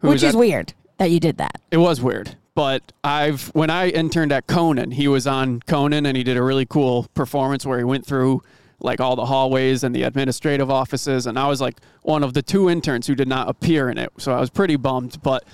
which 0.00 0.22
is 0.22 0.34
at- 0.34 0.38
weird 0.38 0.72
that 0.98 1.10
you 1.10 1.20
did 1.20 1.36
that. 1.38 1.60
It 1.70 1.76
was 1.76 2.00
weird, 2.00 2.36
but 2.54 2.92
I've 3.04 3.48
when 3.48 3.68
I 3.70 3.88
interned 3.90 4.32
at 4.32 4.46
Conan, 4.46 4.92
he 4.92 5.06
was 5.06 5.26
on 5.26 5.60
Conan 5.66 6.06
and 6.06 6.16
he 6.16 6.24
did 6.24 6.36
a 6.36 6.42
really 6.42 6.64
cool 6.66 7.06
performance 7.14 7.66
where 7.66 7.78
he 7.78 7.84
went 7.84 8.06
through 8.06 8.42
like 8.80 9.00
all 9.00 9.16
the 9.16 9.26
hallways 9.26 9.82
and 9.82 9.94
the 9.94 10.04
administrative 10.04 10.70
offices 10.70 11.26
and 11.26 11.38
I 11.38 11.48
was 11.48 11.60
like 11.60 11.78
one 12.02 12.22
of 12.22 12.34
the 12.34 12.42
two 12.42 12.70
interns 12.70 13.06
who 13.06 13.14
did 13.14 13.28
not 13.28 13.48
appear 13.48 13.90
in 13.90 13.98
it. 13.98 14.12
So 14.18 14.32
I 14.32 14.40
was 14.40 14.50
pretty 14.50 14.76
bummed, 14.76 15.20
but 15.22 15.44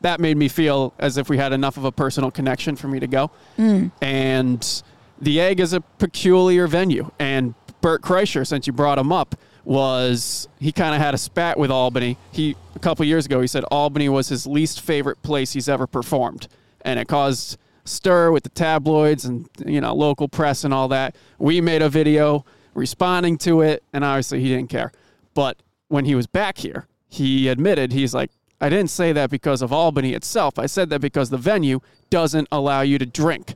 that 0.00 0.18
made 0.18 0.36
me 0.36 0.48
feel 0.48 0.92
as 0.98 1.16
if 1.16 1.28
we 1.28 1.38
had 1.38 1.52
enough 1.52 1.76
of 1.76 1.84
a 1.84 1.92
personal 1.92 2.30
connection 2.30 2.74
for 2.74 2.88
me 2.88 2.98
to 2.98 3.06
go. 3.06 3.30
Mm. 3.56 3.92
And 4.00 4.82
the 5.20 5.40
egg 5.40 5.60
is 5.60 5.72
a 5.72 5.80
peculiar 5.80 6.66
venue 6.66 7.10
and 7.20 7.54
Bert 7.82 8.00
Kreischer, 8.00 8.46
since 8.46 8.66
you 8.66 8.72
brought 8.72 8.98
him 8.98 9.12
up, 9.12 9.34
was 9.64 10.48
he 10.58 10.72
kind 10.72 10.94
of 10.94 11.00
had 11.00 11.14
a 11.14 11.18
spat 11.18 11.58
with 11.58 11.70
Albany. 11.70 12.16
He 12.30 12.56
a 12.74 12.78
couple 12.78 13.04
years 13.04 13.26
ago 13.26 13.40
he 13.40 13.46
said 13.46 13.64
Albany 13.64 14.08
was 14.08 14.28
his 14.28 14.46
least 14.46 14.80
favorite 14.80 15.22
place 15.22 15.52
he's 15.52 15.68
ever 15.68 15.86
performed, 15.86 16.48
and 16.82 16.98
it 16.98 17.08
caused 17.08 17.58
stir 17.84 18.30
with 18.30 18.44
the 18.44 18.48
tabloids 18.48 19.24
and 19.24 19.48
you 19.66 19.80
know 19.80 19.94
local 19.94 20.28
press 20.28 20.64
and 20.64 20.72
all 20.72 20.88
that. 20.88 21.14
We 21.38 21.60
made 21.60 21.82
a 21.82 21.88
video 21.88 22.44
responding 22.74 23.38
to 23.38 23.60
it, 23.60 23.82
and 23.92 24.04
obviously 24.04 24.40
he 24.40 24.48
didn't 24.48 24.70
care. 24.70 24.92
But 25.34 25.62
when 25.88 26.04
he 26.04 26.14
was 26.14 26.26
back 26.26 26.58
here, 26.58 26.86
he 27.08 27.48
admitted 27.48 27.92
he's 27.92 28.14
like, 28.14 28.30
I 28.60 28.68
didn't 28.68 28.90
say 28.90 29.12
that 29.12 29.30
because 29.30 29.60
of 29.60 29.72
Albany 29.72 30.14
itself. 30.14 30.58
I 30.58 30.66
said 30.66 30.88
that 30.90 31.00
because 31.00 31.30
the 31.30 31.38
venue 31.38 31.80
doesn't 32.10 32.48
allow 32.52 32.82
you 32.82 32.98
to 32.98 33.06
drink 33.06 33.54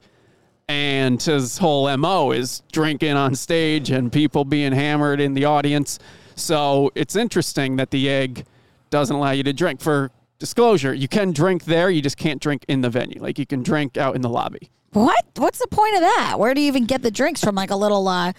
and 0.68 1.22
his 1.22 1.58
whole 1.58 1.94
mo 1.96 2.32
is 2.32 2.62
drinking 2.72 3.12
on 3.12 3.34
stage 3.34 3.90
and 3.90 4.12
people 4.12 4.44
being 4.44 4.72
hammered 4.72 5.20
in 5.20 5.34
the 5.34 5.44
audience 5.44 5.98
so 6.34 6.90
it's 6.94 7.14
interesting 7.14 7.76
that 7.76 7.90
the 7.90 8.08
egg 8.08 8.44
doesn't 8.90 9.14
allow 9.14 9.30
you 9.30 9.42
to 9.44 9.52
drink 9.52 9.80
for 9.80 10.10
disclosure 10.38 10.92
you 10.92 11.06
can 11.06 11.30
drink 11.30 11.64
there 11.64 11.88
you 11.88 12.02
just 12.02 12.16
can't 12.16 12.42
drink 12.42 12.64
in 12.68 12.80
the 12.80 12.90
venue 12.90 13.20
like 13.22 13.38
you 13.38 13.46
can 13.46 13.62
drink 13.62 13.96
out 13.96 14.16
in 14.16 14.22
the 14.22 14.28
lobby 14.28 14.68
What? 14.92 15.24
What's 15.36 15.58
the 15.58 15.68
point 15.68 15.94
of 15.94 16.00
that? 16.00 16.36
Where 16.38 16.54
do 16.54 16.60
you 16.60 16.68
even 16.68 16.86
get 16.86 17.02
the 17.02 17.10
drinks 17.10 17.42
from? 17.42 17.54
Like 17.54 17.70
a 17.70 17.76
little 17.76 18.08
uh, 18.08 18.32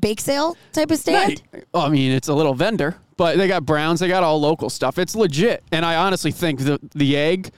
bake 0.00 0.20
sale 0.20 0.56
type 0.72 0.90
of 0.90 0.98
stand? 0.98 1.42
i 1.74 1.88
mean 1.88 2.12
it's 2.12 2.28
a 2.28 2.34
little 2.34 2.54
vendor 2.54 2.96
but 3.16 3.36
they 3.36 3.46
got 3.46 3.64
browns 3.64 4.00
they 4.00 4.08
got 4.08 4.22
all 4.22 4.40
local 4.40 4.70
stuff 4.70 4.98
it's 4.98 5.14
legit 5.14 5.62
and 5.72 5.84
i 5.84 5.94
honestly 5.96 6.30
think 6.32 6.60
the, 6.60 6.78
the 6.94 7.16
egg 7.16 7.50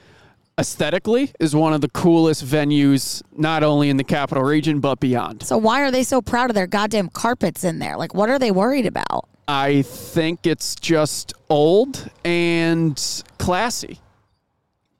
aesthetically 0.57 1.31
is 1.39 1.55
one 1.55 1.73
of 1.73 1.81
the 1.81 1.89
coolest 1.89 2.45
venues 2.45 3.21
not 3.33 3.63
only 3.63 3.89
in 3.89 3.97
the 3.97 4.03
capital 4.03 4.43
region 4.43 4.79
but 4.79 4.99
beyond 4.99 5.43
So 5.43 5.57
why 5.57 5.81
are 5.81 5.91
they 5.91 6.03
so 6.03 6.21
proud 6.21 6.49
of 6.49 6.55
their 6.55 6.67
goddamn 6.67 7.09
carpets 7.09 7.63
in 7.63 7.79
there? 7.79 7.97
Like, 7.97 8.13
what 8.13 8.29
are 8.29 8.39
they 8.39 8.51
worried 8.51 8.85
about? 8.85 9.27
I 9.47 9.81
think 9.81 10.47
it's 10.47 10.75
just 10.75 11.33
old 11.49 12.09
and 12.23 12.97
classy. 13.37 13.99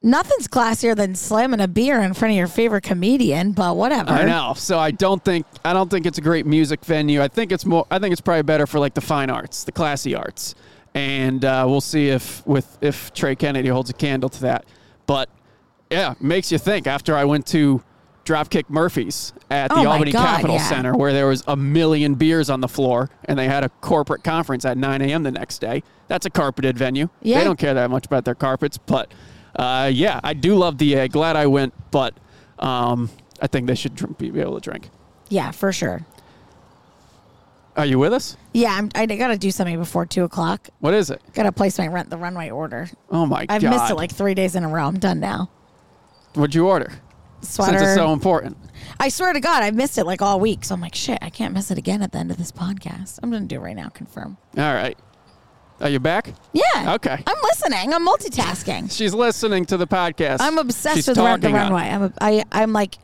Nothing's 0.05 0.47
classier 0.47 0.95
than 0.95 1.15
slamming 1.15 1.59
a 1.59 1.67
beer 1.67 1.99
in 1.99 2.13
front 2.13 2.33
of 2.33 2.37
your 2.37 2.45
favorite 2.45 2.83
comedian, 2.83 3.53
but 3.53 3.75
whatever. 3.75 4.11
I 4.11 4.23
know. 4.25 4.53
So 4.55 4.77
I 4.77 4.91
don't 4.91 5.25
think 5.25 5.47
I 5.65 5.73
don't 5.73 5.89
think 5.89 6.05
it's 6.05 6.19
a 6.19 6.21
great 6.21 6.45
music 6.45 6.85
venue. 6.85 7.23
I 7.23 7.27
think 7.27 7.51
it's 7.51 7.65
more. 7.65 7.87
I 7.89 7.97
think 7.97 8.11
it's 8.11 8.21
probably 8.21 8.43
better 8.43 8.67
for 8.67 8.77
like 8.79 8.93
the 8.93 9.01
fine 9.01 9.31
arts, 9.31 9.63
the 9.63 9.71
classy 9.71 10.13
arts, 10.13 10.53
and 10.93 11.43
uh, 11.43 11.65
we'll 11.67 11.81
see 11.81 12.09
if 12.09 12.45
with 12.45 12.77
if 12.81 13.15
Trey 13.15 13.35
Kennedy 13.35 13.67
holds 13.67 13.89
a 13.89 13.93
candle 13.93 14.29
to 14.29 14.41
that. 14.41 14.65
But 15.07 15.27
yeah, 15.89 16.13
makes 16.19 16.51
you 16.51 16.59
think. 16.59 16.85
After 16.85 17.15
I 17.15 17.25
went 17.25 17.47
to 17.47 17.83
Dropkick 18.25 18.69
Murphys 18.69 19.33
at 19.49 19.69
the 19.69 19.77
Oh 19.77 19.87
Albany 19.87 20.11
God, 20.11 20.35
Capital 20.35 20.57
yeah. 20.57 20.69
Center, 20.69 20.95
where 20.95 21.13
there 21.13 21.25
was 21.25 21.43
a 21.47 21.55
million 21.55 22.13
beers 22.13 22.51
on 22.51 22.61
the 22.61 22.67
floor, 22.67 23.09
and 23.23 23.39
they 23.39 23.47
had 23.47 23.63
a 23.63 23.69
corporate 23.81 24.23
conference 24.23 24.65
at 24.65 24.77
9 24.77 25.01
a.m. 25.01 25.23
the 25.23 25.31
next 25.31 25.59
day. 25.59 25.81
That's 26.09 26.27
a 26.27 26.29
carpeted 26.29 26.77
venue. 26.77 27.09
Yeah. 27.23 27.39
They 27.39 27.43
don't 27.43 27.57
care 27.57 27.73
that 27.73 27.89
much 27.89 28.05
about 28.05 28.23
their 28.25 28.35
carpets, 28.35 28.77
but 28.77 29.11
uh, 29.55 29.89
yeah, 29.93 30.19
I 30.23 30.33
do 30.33 30.55
love 30.55 30.77
the 30.77 30.95
egg. 30.95 31.11
Glad 31.11 31.35
I 31.35 31.47
went, 31.47 31.73
but 31.91 32.13
um, 32.59 33.09
I 33.41 33.47
think 33.47 33.67
they 33.67 33.75
should 33.75 33.95
drink, 33.95 34.17
be 34.17 34.39
able 34.39 34.55
to 34.55 34.61
drink. 34.61 34.89
Yeah, 35.29 35.51
for 35.51 35.71
sure. 35.71 36.05
Are 37.77 37.85
you 37.85 37.99
with 37.99 38.13
us? 38.13 38.37
Yeah, 38.53 38.73
I'm, 38.73 38.89
I 38.95 39.05
got 39.05 39.27
to 39.27 39.37
do 39.37 39.51
something 39.51 39.77
before 39.77 40.05
two 40.05 40.23
o'clock. 40.23 40.69
What 40.79 40.93
is 40.93 41.09
it? 41.09 41.21
Got 41.33 41.43
to 41.43 41.51
place 41.51 41.77
my 41.77 41.87
rent 41.87 42.09
the 42.09 42.17
runway 42.17 42.49
order. 42.49 42.89
Oh 43.09 43.25
my 43.25 43.45
god. 43.45 43.55
I've 43.55 43.63
missed 43.63 43.91
it 43.91 43.95
like 43.95 44.11
three 44.11 44.33
days 44.33 44.55
in 44.55 44.63
a 44.63 44.69
row. 44.69 44.85
I'm 44.85 44.97
done 44.97 45.19
now. 45.19 45.49
What'd 46.35 46.55
you 46.55 46.67
order? 46.67 46.93
Sweater. 47.41 47.77
Since 47.77 47.81
it's 47.89 47.95
so 47.95 48.13
important. 48.13 48.57
I 48.99 49.09
swear 49.09 49.33
to 49.33 49.39
God, 49.39 49.61
I've 49.61 49.75
missed 49.75 49.97
it 49.97 50.05
like 50.05 50.21
all 50.21 50.39
week. 50.39 50.63
So 50.63 50.73
I'm 50.73 50.81
like, 50.81 50.95
shit, 50.95 51.19
I 51.21 51.29
can't 51.29 51.53
miss 51.53 51.69
it 51.69 51.77
again 51.77 52.01
at 52.01 52.11
the 52.11 52.17
end 52.17 52.31
of 52.31 52.37
this 52.37 52.51
podcast. 52.51 53.19
I'm 53.21 53.29
gonna 53.29 53.45
do 53.45 53.57
it 53.57 53.59
right 53.59 53.75
now. 53.75 53.89
Confirm. 53.89 54.37
All 54.57 54.73
right. 54.73 54.97
Are 55.81 55.89
you 55.89 55.99
back? 55.99 56.33
Yeah. 56.53 56.93
Okay. 56.95 57.21
I'm 57.27 57.37
listening. 57.43 57.93
I'm 57.93 58.05
multitasking. 58.07 58.91
She's 58.95 59.13
listening 59.13 59.65
to 59.65 59.77
the 59.77 59.87
podcast. 59.87 60.37
I'm 60.39 60.57
obsessed 60.57 60.95
She's 60.95 61.07
with 61.07 61.17
the 61.17 61.23
Runway. 61.23 61.81
I'm 61.81 62.03
a, 62.03 62.13
I, 62.21 62.43
I'm 62.51 62.71
like 62.73 62.97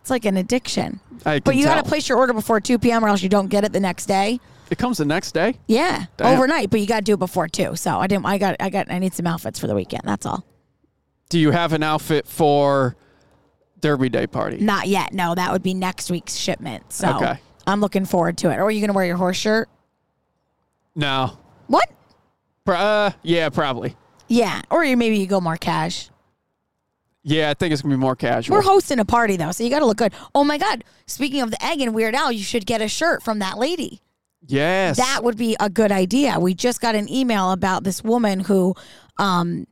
It's 0.00 0.10
like 0.10 0.24
an 0.24 0.36
addiction. 0.36 1.00
I 1.24 1.40
But 1.40 1.56
you 1.56 1.64
got 1.64 1.82
to 1.82 1.88
place 1.88 2.08
your 2.08 2.18
order 2.18 2.32
before 2.32 2.60
2 2.60 2.78
p.m. 2.78 3.04
or 3.04 3.08
else 3.08 3.22
you 3.22 3.28
don't 3.28 3.48
get 3.48 3.64
it 3.64 3.72
the 3.72 3.80
next 3.80 4.06
day. 4.06 4.40
It 4.70 4.78
comes 4.78 4.98
the 4.98 5.04
next 5.04 5.32
day. 5.32 5.54
Yeah, 5.68 6.06
Damn. 6.16 6.34
overnight, 6.36 6.70
but 6.70 6.80
you 6.80 6.86
got 6.86 6.98
to 6.98 7.04
do 7.04 7.14
it 7.14 7.18
before 7.20 7.46
2. 7.46 7.76
So 7.76 7.98
I 7.98 8.08
didn't 8.08 8.26
I 8.26 8.38
got 8.38 8.56
I 8.58 8.70
got 8.70 8.90
I 8.90 8.98
need 8.98 9.14
some 9.14 9.26
outfits 9.26 9.60
for 9.60 9.68
the 9.68 9.74
weekend. 9.76 10.02
That's 10.04 10.26
all. 10.26 10.44
Do 11.28 11.38
you 11.38 11.52
have 11.52 11.72
an 11.72 11.82
outfit 11.84 12.26
for 12.26 12.96
Derby 13.80 14.08
Day 14.08 14.26
party? 14.26 14.58
Not 14.58 14.88
yet. 14.88 15.12
No, 15.12 15.34
that 15.36 15.52
would 15.52 15.62
be 15.62 15.74
next 15.74 16.10
week's 16.10 16.34
shipment. 16.34 16.92
So 16.92 17.16
Okay. 17.16 17.38
I'm 17.68 17.80
looking 17.80 18.04
forward 18.04 18.36
to 18.38 18.50
it. 18.50 18.56
Or 18.56 18.62
are 18.64 18.70
you 18.70 18.80
going 18.80 18.90
to 18.90 18.94
wear 18.94 19.06
your 19.06 19.16
horse 19.16 19.36
shirt? 19.36 19.68
No. 20.94 21.38
What? 21.66 21.88
Uh, 22.74 23.10
yeah, 23.22 23.48
probably. 23.48 23.96
Yeah, 24.28 24.62
or 24.70 24.80
maybe 24.96 25.18
you 25.18 25.26
go 25.26 25.40
more 25.40 25.56
cash. 25.56 26.10
Yeah, 27.22 27.50
I 27.50 27.54
think 27.54 27.72
it's 27.72 27.82
gonna 27.82 27.94
be 27.94 27.98
more 28.00 28.14
casual. 28.16 28.54
We're 28.56 28.62
hosting 28.62 28.98
a 29.00 29.04
party 29.04 29.36
though, 29.36 29.50
so 29.50 29.64
you 29.64 29.70
got 29.70 29.80
to 29.80 29.86
look 29.86 29.98
good. 29.98 30.12
Oh 30.34 30.44
my 30.44 30.58
god! 30.58 30.84
Speaking 31.06 31.40
of 31.42 31.50
the 31.50 31.64
egg 31.64 31.80
and 31.80 31.92
Weird 31.94 32.14
Al, 32.14 32.30
you 32.30 32.44
should 32.44 32.66
get 32.66 32.80
a 32.80 32.86
shirt 32.88 33.22
from 33.22 33.40
that 33.40 33.58
lady. 33.58 34.00
yes. 34.46 34.96
That 34.96 35.24
would 35.24 35.36
be 35.36 35.56
a 35.58 35.68
good 35.68 35.90
idea. 35.90 36.38
We 36.38 36.54
just 36.54 36.80
got 36.80 36.94
an 36.94 37.10
email 37.12 37.50
about 37.50 37.82
this 37.82 38.04
woman 38.04 38.40
who, 38.40 38.74
um, 39.18 39.66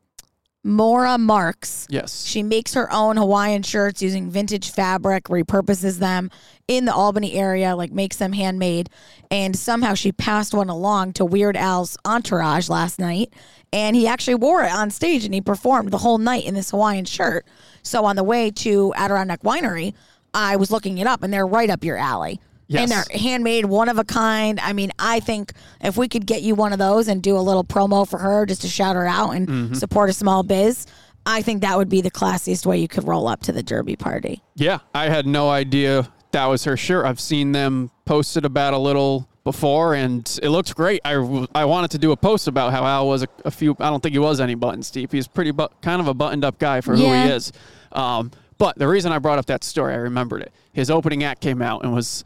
Mora 0.67 1.19
Marks. 1.19 1.87
yes. 1.91 2.25
She 2.25 2.43
makes 2.43 2.73
her 2.73 2.91
own 2.91 3.19
Hawaiian 3.19 3.63
shirts 3.63 4.01
using 4.01 4.31
vintage 4.31 4.71
fabric, 4.71 5.25
repurposes 5.25 5.99
them 5.99 6.31
in 6.67 6.87
the 6.87 6.95
Albany 6.95 7.35
area, 7.35 7.77
like 7.77 7.93
makes 7.93 8.17
them 8.17 8.33
handmade. 8.33 8.89
And 9.31 9.55
somehow 9.55 9.93
she 9.93 10.11
passed 10.11 10.55
one 10.55 10.71
along 10.71 11.13
to 11.15 11.25
Weird 11.25 11.57
Al's 11.57 11.99
entourage 12.07 12.71
last 12.71 12.99
night. 12.99 13.33
And 13.75 13.95
he 13.95 14.07
actually 14.07 14.37
wore 14.37 14.65
it 14.65 14.73
on 14.73 14.91
stage 14.91 15.27
and 15.27 15.35
he 15.35 15.43
performed 15.43 15.91
the 15.91 15.99
whole 15.99 16.19
night 16.19 16.47
in 16.47 16.55
this 16.55 16.71
Hawaiian 16.71 17.05
shirt. 17.05 17.47
So 17.83 18.07
on 18.07 18.17
the 18.17 18.25
way 18.25 18.51
to 18.51 18.95
Adirondack 18.97 19.43
Winery, 19.43 19.93
I 20.33 20.57
was 20.57 20.71
looking 20.71 20.97
it 20.97 21.07
up 21.07 21.23
and 21.23 21.33
they're 21.33 21.47
right 21.47 21.69
up 21.69 21.85
your 21.85 21.99
alley. 21.99 22.41
Yes. 22.67 22.83
And 22.83 22.91
they're 22.91 23.21
handmade, 23.21 23.67
one 23.67 23.89
of 23.89 23.99
a 23.99 24.05
kind. 24.05 24.59
I 24.61 24.73
mean, 24.73 24.91
I 24.99 25.21
think 25.21 25.53
if 25.83 25.97
we 25.97 26.09
could 26.09 26.27
get 26.27 26.43
you 26.43 26.55
one 26.55 26.73
of 26.73 26.79
those 26.79 27.09
and 27.09 27.23
do 27.23 27.37
a 27.37 27.41
little 27.41 27.65
promo 27.65 28.09
for 28.09 28.19
her 28.19 28.47
just 28.47 28.63
to 28.63 28.69
shout 28.69 28.97
her 28.97 29.07
out 29.07 29.31
and 29.31 29.49
Mm-hmm. 29.49 29.75
support 29.75 30.09
a 30.09 30.13
small 30.15 30.43
biz, 30.43 30.87
I 31.27 31.43
think 31.43 31.61
that 31.63 31.77
would 31.77 31.89
be 31.89 32.01
the 32.01 32.11
classiest 32.11 32.65
way 32.67 32.79
you 32.79 32.89
could 32.89 33.07
roll 33.07 33.29
up 33.29 33.43
to 33.43 33.53
the 33.53 33.63
Derby 33.63 33.97
party. 33.97 34.43
Yeah, 34.55 34.79
I 34.95 35.09
had 35.09 35.27
no 35.27 35.51
idea 35.51 36.11
that 36.33 36.47
was 36.47 36.65
her 36.65 36.77
shirt. 36.77 37.05
I've 37.07 37.21
seen 37.21 37.53
them 37.53 37.91
posted 38.07 38.45
about 38.45 38.75
a 38.75 38.79
little 38.79 39.29
before, 39.45 39.95
and 39.95 40.27
it 40.43 40.49
looks 40.49 40.73
great. 40.73 41.01
I, 41.05 41.13
I 41.55 41.65
wanted 41.67 41.91
to 41.93 41.99
do 41.99 42.13
a 42.13 42.17
post 42.17 42.49
about 42.49 42.73
how 42.73 42.85
Al 42.85 43.07
was 43.09 43.23
a, 43.23 43.29
a 43.45 43.51
few. 43.51 43.77
I 43.79 43.91
don't 43.91 44.03
think 44.03 44.15
he 44.15 44.19
was 44.19 44.41
any 44.41 44.55
buttons 44.55 44.91
deep. 44.91 45.13
He's 45.13 45.29
pretty 45.29 45.51
bu- 45.51 45.69
kind 45.83 46.01
of 46.01 46.09
a 46.09 46.15
buttoned 46.15 46.45
up 46.45 46.59
guy 46.59 46.81
for 46.81 46.97
who 46.97 47.05
he 47.05 47.29
is. 47.29 47.53
Um, 47.93 48.31
but 48.59 48.77
the 48.79 48.89
reason 48.89 49.13
I 49.13 49.19
brought 49.19 49.39
up 49.39 49.47
that 49.47 49.63
story, 49.65 49.93
I 49.95 49.99
remembered 49.99 50.43
it. 50.43 50.53
His 50.73 50.91
opening 50.91 51.25
act 51.25 51.41
came 51.43 51.61
out 51.63 51.85
and 51.85 51.93
was 51.95 52.25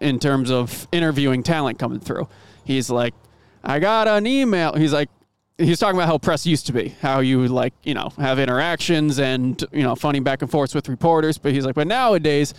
in 0.00 0.18
terms 0.18 0.50
of 0.50 0.86
interviewing 0.92 1.42
talent 1.42 1.78
coming 1.78 2.00
through. 2.00 2.28
He's 2.64 2.90
like, 2.90 3.14
I 3.64 3.78
got 3.78 4.08
an 4.08 4.26
email. 4.26 4.74
He's 4.74 4.92
like, 4.92 5.08
he's 5.58 5.78
talking 5.78 5.96
about 5.96 6.08
how 6.08 6.18
press 6.18 6.46
used 6.46 6.66
to 6.66 6.72
be, 6.72 6.88
how 7.00 7.20
you 7.20 7.40
would 7.40 7.50
like, 7.50 7.74
you 7.82 7.94
know, 7.94 8.10
have 8.18 8.38
interactions 8.38 9.18
and, 9.18 9.62
you 9.72 9.82
know, 9.82 9.94
funny 9.94 10.20
back 10.20 10.42
and 10.42 10.50
forth 10.50 10.74
with 10.74 10.88
reporters. 10.88 11.38
But 11.38 11.52
he's 11.52 11.64
like, 11.64 11.74
but 11.74 11.86
nowadays, 11.86 12.54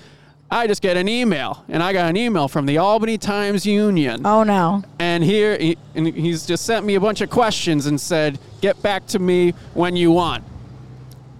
I 0.51 0.67
just 0.67 0.83
get 0.83 0.97
an 0.97 1.09
email, 1.09 1.65
and 1.67 1.81
I 1.81 1.93
got 1.93 2.09
an 2.09 2.15
email 2.15 2.47
from 2.47 2.67
the 2.67 2.77
Albany 2.77 3.17
Times 3.17 3.65
Union. 3.65 4.23
Oh 4.23 4.43
no. 4.43 4.83
And 4.99 5.23
here, 5.23 5.57
he, 5.57 5.77
and 5.95 6.05
he's 6.05 6.45
just 6.45 6.65
sent 6.65 6.85
me 6.85 6.93
a 6.93 6.99
bunch 6.99 7.21
of 7.21 7.31
questions 7.31 7.87
and 7.87 7.99
said, 7.99 8.37
"Get 8.61 8.79
back 8.83 9.07
to 9.07 9.19
me 9.19 9.55
when 9.73 9.95
you 9.95 10.11
want." 10.11 10.43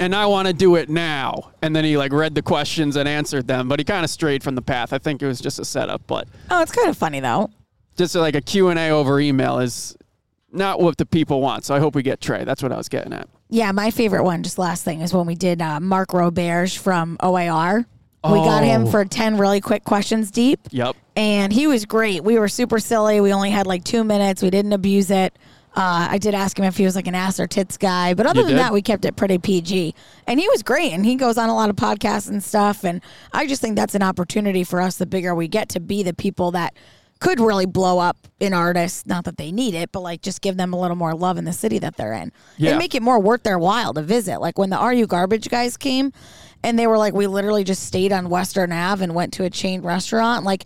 And 0.03 0.13
I 0.13 0.25
want 0.25 0.47
to 0.49 0.53
do 0.53 0.75
it 0.75 0.89
now. 0.89 1.51
And 1.61 1.73
then 1.75 1.85
he 1.85 1.95
like 1.97 2.11
read 2.11 2.35
the 2.35 2.41
questions 2.41 2.95
and 2.97 3.07
answered 3.07 3.47
them, 3.47 3.69
but 3.69 3.79
he 3.79 3.85
kind 3.85 4.03
of 4.03 4.09
strayed 4.09 4.43
from 4.43 4.55
the 4.55 4.61
path. 4.61 4.91
I 4.91 4.97
think 4.97 5.21
it 5.21 5.27
was 5.27 5.39
just 5.39 5.59
a 5.59 5.65
setup, 5.65 6.05
but 6.07 6.27
Oh, 6.51 6.61
it's 6.61 6.71
kind 6.73 6.89
of 6.89 6.97
funny 6.97 7.19
though. 7.21 7.49
just 7.95 8.13
like 8.15 8.35
a 8.35 8.41
Q&A 8.41 8.89
over 8.89 9.19
email 9.19 9.59
is 9.59 9.95
not 10.51 10.81
what 10.81 10.97
the 10.97 11.05
people 11.05 11.41
want. 11.41 11.63
So 11.63 11.73
I 11.73 11.79
hope 11.79 11.95
we 11.95 12.03
get 12.03 12.19
Trey. 12.19 12.43
That's 12.43 12.61
what 12.61 12.71
I 12.71 12.77
was 12.77 12.89
getting 12.89 13.13
at. 13.13 13.29
Yeah, 13.49 13.71
my 13.71 13.91
favorite 13.91 14.23
one, 14.23 14.43
just 14.43 14.57
last 14.57 14.83
thing, 14.83 15.01
is 15.01 15.13
when 15.13 15.25
we 15.25 15.35
did 15.35 15.61
uh, 15.61 15.79
Marc 15.79 16.09
Roberge 16.09 16.77
from 16.77 17.17
OAR. 17.21 17.85
We 18.25 18.35
got 18.39 18.63
him 18.63 18.83
Oh. 18.83 18.91
for 18.91 19.05
10 19.05 19.37
really 19.37 19.61
quick 19.61 19.83
questions 19.83 20.31
deep. 20.31 20.59
Yep. 20.71 20.95
and 21.15 21.51
he 21.53 21.67
was 21.67 21.85
great. 21.85 22.23
We 22.23 22.39
were 22.39 22.47
super 22.47 22.79
silly. 22.79 23.21
We 23.21 23.31
only 23.33 23.51
had 23.51 23.67
like 23.67 23.83
two 23.83 24.03
minutes. 24.03 24.41
We 24.41 24.49
didn't 24.49 24.73
abuse 24.73 25.11
it. 25.11 25.37
Uh, 25.75 26.07
I 26.11 26.17
did 26.19 26.35
ask 26.35 26.57
him 26.59 26.65
if 26.65 26.77
he 26.77 26.85
was 26.85 26.95
like 26.95 27.07
an 27.07 27.15
ass 27.15 27.39
or 27.39 27.47
tits 27.47 27.77
guy, 27.77 28.13
but 28.13 28.25
other 28.27 28.41
You 28.41 28.45
than 28.45 28.55
did? 28.55 28.59
that, 28.61 28.73
we 28.73 28.81
kept 28.83 29.05
it 29.05 29.15
pretty 29.15 29.39
PG. 29.39 29.95
And 30.27 30.39
he 30.39 30.47
was 30.49 30.61
great. 30.61 30.91
And 30.93 31.03
he 31.05 31.15
goes 31.15 31.37
on 31.37 31.49
a 31.49 31.55
lot 31.55 31.69
of 31.69 31.75
podcasts 31.75 32.29
and 32.29 32.43
stuff. 32.43 32.83
And 32.83 33.01
I 33.31 33.47
just 33.47 33.59
think 33.61 33.75
that's 33.75 33.95
an 33.95 34.03
opportunity 34.03 34.63
for 34.63 34.79
us. 34.81 34.97
The 34.97 35.07
bigger 35.07 35.33
we 35.33 35.47
get 35.47 35.69
to 35.69 35.79
be 35.79 36.03
the 36.03 36.13
people 36.13 36.51
that 36.51 36.75
could 37.19 37.39
really 37.39 37.65
blow 37.65 37.99
up 37.99 38.17
in 38.39 38.53
artists. 38.53 39.05
Not 39.07 39.23
that 39.25 39.37
they 39.37 39.51
need 39.51 39.73
it, 39.73 39.91
but 39.91 40.01
like 40.01 40.21
just 40.21 40.41
give 40.41 40.57
them 40.57 40.73
a 40.73 40.79
little 40.79 40.97
more 40.97 41.15
love 41.15 41.37
in 41.37 41.45
the 41.45 41.53
city 41.53 41.79
that 41.79 41.95
they're 41.95 42.13
in 42.13 42.31
Yeah. 42.57 42.71
and 42.71 42.79
make 42.79 42.93
it 42.95 43.01
more 43.01 43.17
worth 43.19 43.43
their 43.43 43.57
while 43.57 43.93
to 43.93 44.01
visit. 44.03 44.41
Like 44.41 44.59
when 44.59 44.69
the 44.69 44.77
Are 44.77 44.93
You 44.93 45.07
Garbage 45.07 45.49
guys 45.49 45.75
came, 45.77 46.11
and 46.65 46.77
they 46.77 46.85
were 46.85 46.97
like, 46.97 47.13
we 47.13 47.25
literally 47.27 47.63
just 47.63 47.83
stayed 47.83 48.11
on 48.13 48.29
Western 48.29 48.71
Ave 48.71 49.03
and 49.03 49.15
went 49.15 49.33
to 49.33 49.43
a 49.43 49.49
chain 49.49 49.81
restaurant. 49.81 50.45
Like 50.45 50.65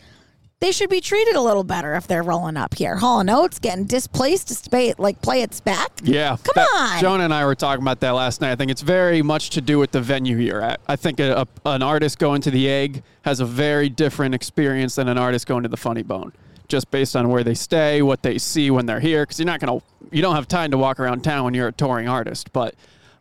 they 0.60 0.72
should 0.72 0.90
be 0.90 1.00
treated 1.00 1.36
a 1.36 1.42
little 1.42 1.64
better 1.64 1.94
if 1.94 2.08
they're 2.08 2.24
rolling 2.24 2.58
up 2.58 2.74
here. 2.74 2.96
Hall 2.96 3.20
and 3.20 3.30
Oates 3.30 3.60
getting 3.60 3.86
displaced 3.86 4.48
to 4.48 4.56
stay, 4.56 4.94
like 4.98 5.22
play 5.22 5.44
its 5.44 5.60
back. 5.60 5.92
Yeah. 6.04 6.30
Come 6.44 6.54
that- 6.56 6.68
on. 6.76 7.00
Jonah 7.02 7.26
and 7.26 7.34
I 7.34 7.46
were 7.46 7.54
talking 7.54 7.84
about 7.84 8.00
that 8.00 8.12
last 8.12 8.42
night. 8.42 8.52
I 8.52 8.56
think 8.56 8.72
it's 8.72 8.82
very 8.82 9.22
much 9.22 9.52
to 9.52 9.62
do 9.62 9.78
with 9.78 9.92
the 9.92 10.02
venue 10.02 10.38
you're 10.38 10.62
at. 10.62 10.80
I 10.88 10.96
think 10.96 11.20
a, 11.20 11.46
a, 11.66 11.70
an 11.70 11.84
artist 11.84 12.18
going 12.18 12.42
to 12.42 12.52
the 12.52 12.68
egg 12.68 13.04
has 13.22 13.40
a 13.40 13.46
very 13.46 13.88
different 13.88 14.34
experience 14.34 14.96
than 14.96 15.08
an 15.08 15.18
artist 15.20 15.46
going 15.46 15.62
to 15.64 15.70
the 15.70 15.78
funny 15.78 16.02
bone. 16.02 16.34
Just 16.68 16.90
based 16.90 17.16
on 17.16 17.30
where 17.30 17.44
they 17.44 17.54
stay, 17.54 18.02
what 18.02 18.24
they 18.24 18.40
see 18.40 18.72
when 18.72 18.88
they're 18.88 19.00
here, 19.00 19.24
because 19.24 19.40
you're 19.40 19.46
not 19.46 19.60
gonna, 19.60 19.80
you 20.12 20.22
don't 20.24 20.36
have 20.36 20.48
time 20.48 20.72
to 20.72 20.78
walk 20.78 21.00
around 21.00 21.24
town 21.24 21.46
when 21.46 21.54
you're 21.54 21.68
a 21.68 21.72
touring 21.72 22.10
artist. 22.10 22.52
But 22.52 22.74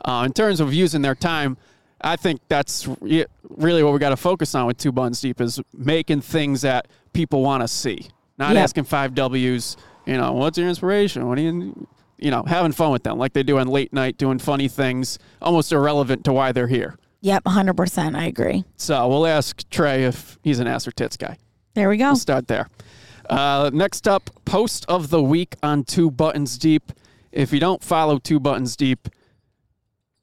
uh, 0.04 0.22
in 0.24 0.32
terms 0.32 0.58
of 0.58 0.72
using 0.72 1.02
their 1.02 1.14
time, 1.14 1.58
I 2.00 2.16
think 2.16 2.40
that's 2.48 2.86
re- 3.00 3.26
really 3.48 3.82
what 3.82 3.92
we 3.92 3.98
got 3.98 4.10
to 4.10 4.16
focus 4.16 4.54
on 4.54 4.66
with 4.66 4.76
Two 4.78 4.92
Buns 4.92 5.20
Deep 5.20 5.40
is 5.40 5.60
making 5.74 6.20
things 6.20 6.60
that 6.62 6.88
people 7.12 7.42
want 7.42 7.62
to 7.62 7.68
see, 7.68 8.08
not 8.38 8.54
Yep. 8.54 8.62
asking 8.64 8.84
five 8.84 9.14
W's. 9.14 9.76
You 10.06 10.16
know, 10.18 10.32
what's 10.34 10.56
your 10.58 10.68
inspiration? 10.68 11.26
What 11.26 11.36
do 11.36 11.42
you, 11.42 11.88
you 12.18 12.30
know, 12.30 12.42
having 12.46 12.72
fun 12.72 12.92
with 12.92 13.02
them 13.02 13.18
like 13.18 13.32
they 13.32 13.42
do 13.42 13.58
on 13.58 13.66
late 13.68 13.92
night, 13.92 14.18
doing 14.18 14.38
funny 14.38 14.68
things, 14.68 15.18
almost 15.42 15.72
irrelevant 15.72 16.24
to 16.26 16.32
why 16.32 16.52
they're 16.52 16.68
here. 16.68 16.96
Yep, 17.22 17.44
100%. 17.44 18.14
I 18.14 18.26
agree. 18.26 18.64
So 18.76 19.08
we'll 19.08 19.26
ask 19.26 19.68
Trey 19.70 20.04
if 20.04 20.38
he's 20.44 20.60
an 20.60 20.66
ass 20.68 20.86
or 20.86 20.92
tits 20.92 21.16
guy. 21.16 21.38
There 21.74 21.88
we 21.88 21.96
go. 21.96 22.06
We'll 22.06 22.16
start 22.16 22.46
there. 22.46 22.68
Uh, 23.28 23.70
next 23.72 24.06
up, 24.06 24.30
post 24.44 24.84
of 24.88 25.10
the 25.10 25.20
week 25.22 25.56
on 25.62 25.82
Two 25.82 26.10
Buttons 26.10 26.56
Deep. 26.56 26.92
If 27.32 27.52
you 27.52 27.58
don't 27.58 27.82
follow 27.82 28.18
Two 28.18 28.38
Buttons 28.38 28.76
Deep, 28.76 29.08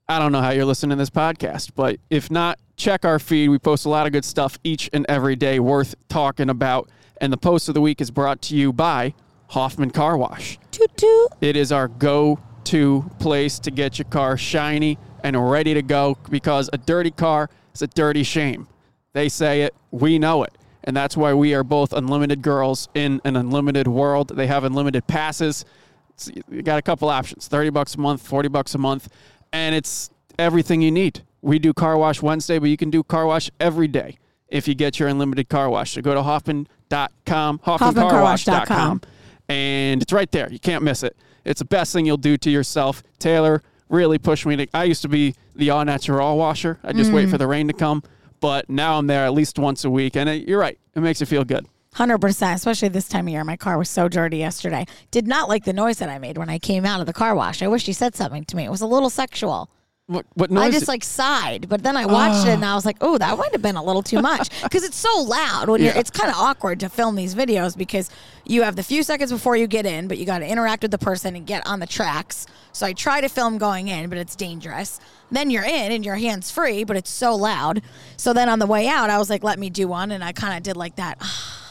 I 0.09 0.19
don't 0.19 0.33
know 0.33 0.41
how 0.41 0.49
you're 0.49 0.65
listening 0.65 0.97
to 0.97 1.01
this 1.01 1.09
podcast, 1.09 1.71
but 1.75 1.97
if 2.09 2.29
not, 2.29 2.59
check 2.75 3.05
our 3.05 3.19
feed. 3.19 3.47
We 3.47 3.57
post 3.57 3.85
a 3.85 3.89
lot 3.89 4.05
of 4.05 4.11
good 4.11 4.25
stuff 4.25 4.59
each 4.63 4.89
and 4.91 5.05
every 5.07 5.37
day 5.37 5.59
worth 5.59 5.95
talking 6.09 6.49
about. 6.49 6.89
And 7.21 7.31
the 7.31 7.37
post 7.37 7.69
of 7.69 7.73
the 7.73 7.79
week 7.79 8.01
is 8.01 8.11
brought 8.11 8.41
to 8.43 8.55
you 8.55 8.73
by 8.73 9.13
Hoffman 9.47 9.91
Car 9.91 10.17
Wash. 10.17 10.59
Toot 10.71 10.91
toot. 10.97 11.29
It 11.39 11.55
is 11.55 11.71
our 11.71 11.87
go 11.87 12.37
to 12.65 13.09
place 13.19 13.59
to 13.59 13.71
get 13.71 13.97
your 13.97 14.05
car 14.05 14.35
shiny 14.35 14.97
and 15.23 15.49
ready 15.49 15.73
to 15.73 15.81
go 15.81 16.17
because 16.29 16.69
a 16.73 16.77
dirty 16.77 17.11
car 17.11 17.49
is 17.73 17.81
a 17.81 17.87
dirty 17.87 18.23
shame. 18.23 18.67
They 19.13 19.29
say 19.29 19.61
it, 19.61 19.73
we 19.91 20.19
know 20.19 20.43
it. 20.43 20.57
And 20.83 20.97
that's 20.97 21.15
why 21.15 21.33
we 21.33 21.53
are 21.53 21.63
both 21.63 21.93
unlimited 21.93 22.41
girls 22.41 22.89
in 22.93 23.21
an 23.23 23.37
unlimited 23.37 23.87
world. 23.87 24.35
They 24.35 24.47
have 24.47 24.65
unlimited 24.65 25.07
passes. 25.07 25.63
It's, 26.09 26.29
you 26.49 26.61
got 26.61 26.77
a 26.77 26.81
couple 26.81 27.09
options 27.09 27.47
30 27.47 27.69
bucks 27.69 27.95
a 27.95 27.99
month, 27.99 28.21
40 28.27 28.49
bucks 28.49 28.75
a 28.75 28.77
month, 28.77 29.07
and 29.53 29.73
it's 29.73 30.09
everything 30.37 30.81
you 30.81 30.91
need. 30.91 31.21
We 31.41 31.59
do 31.59 31.73
car 31.73 31.97
wash 31.97 32.21
Wednesday, 32.21 32.59
but 32.59 32.69
you 32.69 32.77
can 32.77 32.89
do 32.89 33.03
car 33.03 33.25
wash 33.25 33.49
every 33.59 33.87
day 33.87 34.17
if 34.49 34.67
you 34.67 34.75
get 34.75 34.99
your 34.99 35.07
unlimited 35.07 35.47
car 35.47 35.69
wash. 35.69 35.91
So 35.91 36.01
go 36.01 36.13
to 36.13 36.23
Hoffman.com, 36.23 37.59
HoffmanCarWash.com 37.59 39.01
and 39.49 40.01
it's 40.01 40.13
right 40.13 40.31
there. 40.31 40.51
You 40.51 40.59
can't 40.59 40.83
miss 40.83 41.03
it. 41.03 41.15
It's 41.45 41.59
the 41.59 41.65
best 41.65 41.93
thing 41.93 42.05
you'll 42.05 42.17
do 42.17 42.37
to 42.37 42.49
yourself. 42.49 43.03
Taylor 43.19 43.61
really 43.89 44.17
pushed 44.17 44.45
me 44.45 44.55
to. 44.55 44.67
I 44.73 44.85
used 44.85 45.01
to 45.01 45.09
be 45.09 45.35
the 45.55 45.69
all 45.69 45.83
natural 45.83 46.37
washer. 46.37 46.79
I 46.83 46.93
just 46.93 47.11
wait 47.11 47.27
mm. 47.27 47.31
for 47.31 47.37
the 47.37 47.47
rain 47.47 47.67
to 47.67 47.73
come, 47.73 48.03
but 48.39 48.69
now 48.69 48.97
I'm 48.97 49.07
there 49.07 49.25
at 49.25 49.33
least 49.33 49.59
once 49.59 49.83
a 49.83 49.89
week, 49.89 50.15
and 50.15 50.29
it, 50.29 50.47
you're 50.47 50.59
right. 50.59 50.79
It 50.95 51.01
makes 51.01 51.19
you 51.19 51.25
feel 51.25 51.43
good. 51.43 51.67
Hundred 51.93 52.19
percent, 52.19 52.55
especially 52.57 52.89
this 52.89 53.07
time 53.07 53.27
of 53.27 53.31
year. 53.31 53.43
My 53.43 53.57
car 53.57 53.77
was 53.77 53.89
so 53.89 54.07
dirty 54.07 54.37
yesterday. 54.37 54.85
Did 55.11 55.27
not 55.27 55.47
like 55.47 55.63
the 55.63 55.73
noise 55.73 55.97
that 55.99 56.09
I 56.09 56.17
made 56.17 56.37
when 56.37 56.49
I 56.49 56.57
came 56.59 56.85
out 56.85 56.99
of 56.99 57.05
the 57.05 57.13
car 57.13 57.35
wash. 57.35 57.61
I 57.61 57.67
wish 57.67 57.87
you 57.87 57.93
said 57.93 58.15
something 58.15 58.45
to 58.45 58.55
me. 58.55 58.65
It 58.65 58.71
was 58.71 58.81
a 58.81 58.87
little 58.87 59.09
sexual. 59.09 59.69
What, 60.07 60.25
what 60.33 60.51
I 60.51 60.69
just 60.69 60.89
like 60.89 61.01
sighed, 61.01 61.69
but 61.69 61.81
then 61.81 61.95
I 61.95 62.05
watched 62.05 62.45
it 62.45 62.49
oh. 62.49 62.53
and 62.55 62.65
I 62.65 62.75
was 62.75 62.85
like, 62.85 62.97
"Oh, 62.99 63.17
that 63.17 63.37
might 63.37 63.53
have 63.53 63.61
been 63.61 63.77
a 63.77 63.83
little 63.83 64.03
too 64.03 64.21
much," 64.21 64.49
because 64.63 64.83
it's 64.83 64.97
so 64.97 65.21
loud. 65.21 65.69
When 65.69 65.81
you're, 65.81 65.93
Yeah. 65.93 65.99
it's 65.99 66.11
kind 66.11 66.29
of 66.29 66.35
awkward 66.35 66.81
to 66.81 66.89
film 66.89 67.15
these 67.15 67.33
videos 67.33 67.77
because 67.77 68.09
you 68.43 68.63
have 68.63 68.75
the 68.75 68.83
few 68.83 69.01
seconds 69.03 69.31
before 69.31 69.55
you 69.55 69.65
get 69.65 69.85
in, 69.85 70.09
but 70.09 70.17
you 70.17 70.25
got 70.25 70.39
to 70.39 70.45
interact 70.45 70.81
with 70.81 70.91
the 70.91 70.97
person 70.97 71.37
and 71.37 71.47
get 71.47 71.65
on 71.65 71.79
the 71.79 71.87
tracks. 71.87 72.47
So 72.73 72.85
I 72.85 72.91
try 72.91 73.21
to 73.21 73.29
film 73.29 73.57
going 73.57 73.87
in, 73.87 74.09
but 74.09 74.17
it's 74.17 74.35
dangerous. 74.35 74.99
Then 75.31 75.49
you're 75.49 75.63
in 75.63 75.93
and 75.93 76.03
your 76.03 76.15
hands 76.15 76.51
free, 76.51 76.83
but 76.83 76.97
it's 76.97 77.09
so 77.09 77.33
loud. 77.35 77.81
So 78.17 78.33
then 78.33 78.49
on 78.49 78.59
the 78.59 78.67
way 78.67 78.89
out, 78.89 79.09
I 79.09 79.17
was 79.19 79.29
like, 79.29 79.41
"Let 79.41 79.57
me 79.57 79.69
do 79.69 79.87
one," 79.87 80.11
and 80.11 80.21
I 80.21 80.33
kind 80.33 80.57
of 80.57 80.63
did 80.63 80.75
like 80.75 80.97
that. 80.97 81.21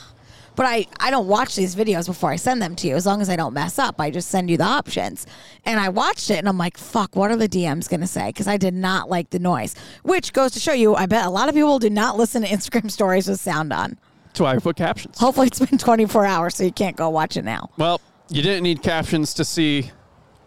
But 0.54 0.66
I, 0.66 0.86
I 1.00 1.10
don't 1.10 1.28
watch 1.28 1.56
these 1.56 1.74
videos 1.74 2.06
before 2.06 2.30
I 2.30 2.36
send 2.36 2.60
them 2.60 2.76
to 2.76 2.86
you. 2.86 2.94
As 2.94 3.06
long 3.06 3.20
as 3.22 3.28
I 3.30 3.36
don't 3.36 3.54
mess 3.54 3.78
up, 3.78 4.00
I 4.00 4.10
just 4.10 4.28
send 4.28 4.50
you 4.50 4.56
the 4.56 4.64
options. 4.64 5.26
And 5.64 5.80
I 5.80 5.88
watched 5.88 6.30
it 6.30 6.38
and 6.38 6.48
I'm 6.48 6.58
like, 6.58 6.76
fuck, 6.76 7.16
what 7.16 7.30
are 7.30 7.36
the 7.36 7.48
DMs 7.48 7.88
going 7.88 8.00
to 8.00 8.06
say? 8.06 8.28
Because 8.28 8.46
I 8.46 8.56
did 8.56 8.74
not 8.74 9.08
like 9.08 9.30
the 9.30 9.38
noise, 9.38 9.74
which 10.02 10.32
goes 10.32 10.52
to 10.52 10.60
show 10.60 10.72
you, 10.72 10.94
I 10.94 11.06
bet 11.06 11.24
a 11.24 11.30
lot 11.30 11.48
of 11.48 11.54
people 11.54 11.78
do 11.78 11.90
not 11.90 12.16
listen 12.16 12.42
to 12.42 12.48
Instagram 12.52 12.90
stories 12.90 13.28
with 13.28 13.40
sound 13.40 13.72
on. 13.72 13.98
That's 14.26 14.40
why 14.40 14.54
I 14.54 14.58
put 14.58 14.76
captions. 14.76 15.18
Hopefully 15.18 15.46
it's 15.46 15.58
been 15.58 15.78
24 15.78 16.24
hours 16.24 16.56
so 16.56 16.64
you 16.64 16.72
can't 16.72 16.96
go 16.96 17.08
watch 17.10 17.36
it 17.36 17.44
now. 17.44 17.70
Well, 17.76 18.00
you 18.28 18.42
didn't 18.42 18.62
need 18.62 18.82
captions 18.82 19.34
to 19.34 19.44
see 19.44 19.90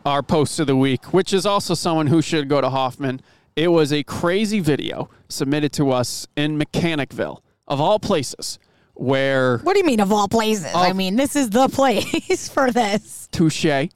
our 0.06 0.22
post 0.24 0.60
of 0.60 0.68
the 0.68 0.76
week, 0.76 1.14
which 1.14 1.34
is 1.34 1.46
also 1.46 1.74
someone 1.74 2.08
who 2.08 2.22
should 2.22 2.48
go 2.48 2.62
to 2.62 2.70
Hoffman. 2.70 3.22
It 3.56 3.68
was 3.70 3.94
a 3.94 4.04
crazy 4.04 4.60
video 4.60 5.10
submitted 5.30 5.72
to 5.74 5.92
us 5.92 6.28
in 6.36 6.60
Mechanicville, 6.60 7.40
of 7.68 7.80
all 7.80 8.00
places, 8.00 8.60
where 8.96 9.60
What 9.60 9.74
do 9.74 9.80
you 9.80 9.86
mean, 9.86 10.00
of 10.00 10.12
all 10.12 10.28
places? 10.28 10.72
I 10.74 10.94
mean, 10.94 11.16
this 11.16 11.36
is 11.36 11.50
the 11.50 11.68
place 11.68 12.50
for 12.54 12.72
this. 12.72 13.28
touche, 13.32 13.90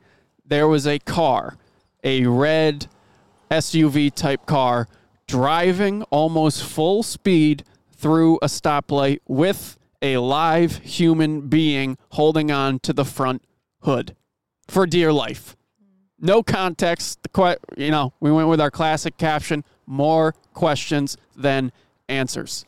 there 0.46 0.68
was 0.68 0.86
a 0.88 1.00
car, 1.00 1.56
a 2.04 2.26
red 2.26 2.88
SUV 3.52 4.14
type 4.14 4.46
car, 4.46 4.88
driving 5.28 6.04
almost 6.04 6.64
full 6.64 7.04
speed 7.04 7.64
through 7.92 8.38
a 8.42 8.46
stoplight 8.48 9.20
with 9.28 9.78
a 10.02 10.18
live 10.18 10.78
human 10.78 11.42
being 11.50 11.98
holding 12.12 12.52
on 12.52 12.80
to 12.80 12.94
the 12.94 13.06
front 13.06 13.44
hood 13.82 14.16
for 14.68 14.86
dear 14.86 15.12
life. 15.12 15.56
No 16.20 16.42
context. 16.44 17.22
The 17.24 17.30
que- 17.30 17.84
you 17.86 17.92
know, 17.92 18.14
we 18.20 18.32
went 18.32 18.48
with 18.50 18.60
our 18.62 18.72
classic 18.72 19.18
caption: 19.18 19.64
more 19.86 20.34
questions 20.54 21.18
than 21.36 21.72
answers. 22.08 22.66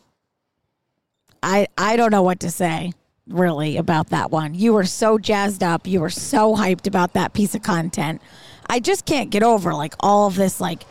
I, 1.43 1.67
I 1.77 1.95
don't 1.95 2.11
know 2.11 2.23
what 2.23 2.39
to 2.41 2.51
say 2.51 2.93
really 3.27 3.77
about 3.77 4.09
that 4.09 4.31
one. 4.31 4.53
You 4.53 4.73
were 4.73 4.85
so 4.85 5.17
jazzed 5.17 5.63
up. 5.63 5.87
You 5.87 6.01
were 6.01 6.09
so 6.09 6.55
hyped 6.55 6.87
about 6.87 7.13
that 7.13 7.33
piece 7.33 7.55
of 7.55 7.63
content. 7.63 8.21
I 8.69 8.79
just 8.79 9.05
can't 9.05 9.29
get 9.29 9.43
over 9.43 9.73
like 9.73 9.95
all 9.99 10.27
of 10.27 10.35
this 10.35 10.59
like 10.59 10.83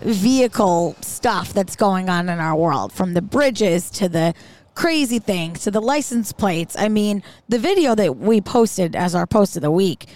vehicle 0.00 0.96
stuff 1.00 1.52
that's 1.52 1.76
going 1.76 2.08
on 2.08 2.28
in 2.28 2.38
our 2.38 2.56
world 2.56 2.92
from 2.92 3.14
the 3.14 3.22
bridges 3.22 3.90
to 3.90 4.08
the 4.08 4.34
crazy 4.74 5.18
things 5.18 5.62
to 5.64 5.70
the 5.70 5.80
license 5.80 6.32
plates. 6.32 6.76
I 6.78 6.88
mean, 6.88 7.22
the 7.48 7.58
video 7.58 7.94
that 7.94 8.16
we 8.16 8.40
posted 8.40 8.96
as 8.96 9.14
our 9.14 9.26
post 9.26 9.56
of 9.56 9.62
the 9.62 9.70
week, 9.70 10.06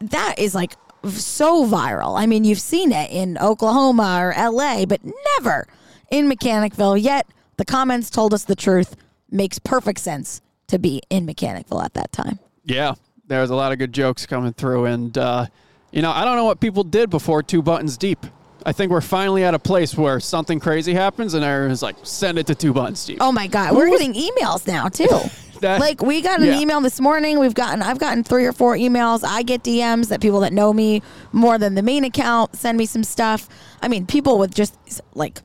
that 0.00 0.36
is 0.38 0.54
like 0.54 0.74
so 1.04 1.64
viral. 1.64 2.18
I 2.18 2.26
mean, 2.26 2.44
you've 2.44 2.60
seen 2.60 2.90
it 2.92 3.10
in 3.10 3.38
Oklahoma 3.38 4.18
or 4.20 4.50
LA, 4.50 4.86
but 4.86 5.00
never 5.36 5.68
in 6.10 6.28
Mechanicville. 6.28 7.00
Yet 7.00 7.26
the 7.56 7.64
comments 7.64 8.10
told 8.10 8.34
us 8.34 8.44
the 8.44 8.56
truth. 8.56 8.96
Makes 9.30 9.58
perfect 9.58 10.00
sense 10.00 10.40
to 10.68 10.78
be 10.78 11.02
in 11.10 11.26
Mechanicville 11.26 11.84
at 11.84 11.94
that 11.94 12.12
time. 12.12 12.38
Yeah, 12.64 12.94
there 13.26 13.40
was 13.40 13.50
a 13.50 13.54
lot 13.54 13.72
of 13.72 13.78
good 13.78 13.92
jokes 13.92 14.26
coming 14.26 14.52
through, 14.52 14.86
and 14.86 15.16
uh, 15.16 15.46
you 15.90 16.02
know, 16.02 16.10
I 16.10 16.24
don't 16.24 16.36
know 16.36 16.44
what 16.44 16.60
people 16.60 16.84
did 16.84 17.10
before 17.10 17.42
two 17.42 17.62
buttons 17.62 17.96
deep. 17.96 18.24
I 18.66 18.72
think 18.72 18.90
we're 18.90 19.00
finally 19.00 19.44
at 19.44 19.54
a 19.54 19.58
place 19.58 19.94
where 19.96 20.20
something 20.20 20.60
crazy 20.60 20.92
happens, 20.92 21.34
and 21.34 21.44
everyone's 21.44 21.82
like, 21.82 21.96
"Send 22.02 22.38
it 22.38 22.46
to 22.48 22.54
two 22.54 22.72
buttons 22.72 23.04
deep." 23.04 23.18
Oh 23.20 23.32
my 23.32 23.46
god, 23.46 23.74
we're 23.74 23.88
getting 23.90 24.14
emails 24.14 24.66
now 24.66 24.88
too. 24.88 25.08
That- 25.60 25.80
like 25.80 26.02
we 26.02 26.20
got 26.22 26.38
an 26.38 26.46
yeah. 26.46 26.60
email 26.60 26.80
this 26.80 27.00
morning. 27.00 27.40
We've 27.40 27.52
gotten 27.52 27.82
I've 27.82 27.98
gotten 27.98 28.22
three 28.22 28.46
or 28.46 28.52
four 28.52 28.76
emails. 28.76 29.24
I 29.24 29.42
get 29.42 29.64
DMs 29.64 30.08
that 30.08 30.20
people 30.20 30.38
that 30.40 30.52
know 30.52 30.72
me 30.72 31.02
more 31.32 31.58
than 31.58 31.74
the 31.74 31.82
main 31.82 32.04
account 32.04 32.54
send 32.54 32.78
me 32.78 32.86
some 32.86 33.02
stuff. 33.02 33.48
I 33.82 33.88
mean, 33.88 34.06
people 34.06 34.38
with 34.38 34.54
just 34.54 34.76
like 35.14 35.40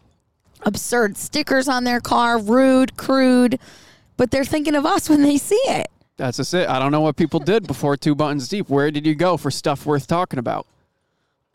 absurd 0.66 1.18
stickers 1.18 1.68
on 1.68 1.84
their 1.84 2.00
car, 2.00 2.40
rude, 2.40 2.98
crude, 2.98 3.60
but 4.18 4.32
they're 4.32 4.46
thinking 4.46 4.76
of 4.76 4.86
us 4.86 5.10
when 5.10 5.22
they 5.22 5.38
see 5.38 5.62
it. 5.66 5.88
That's 6.18 6.38
just 6.38 6.54
it. 6.54 6.70
I 6.70 6.80
don't 6.80 6.92
know 6.92 7.02
what 7.02 7.16
people 7.16 7.40
did 7.40 7.66
before 7.68 7.98
two 7.98 8.16
buttons 8.16 8.48
deep. 8.48 8.70
Where 8.70 8.92
did 8.92 9.06
you 9.06 9.16
go 9.16 9.38
for 9.38 9.50
stuff 9.50 9.86
worth 9.86 10.08
talking 10.08 10.40
about? 10.40 10.68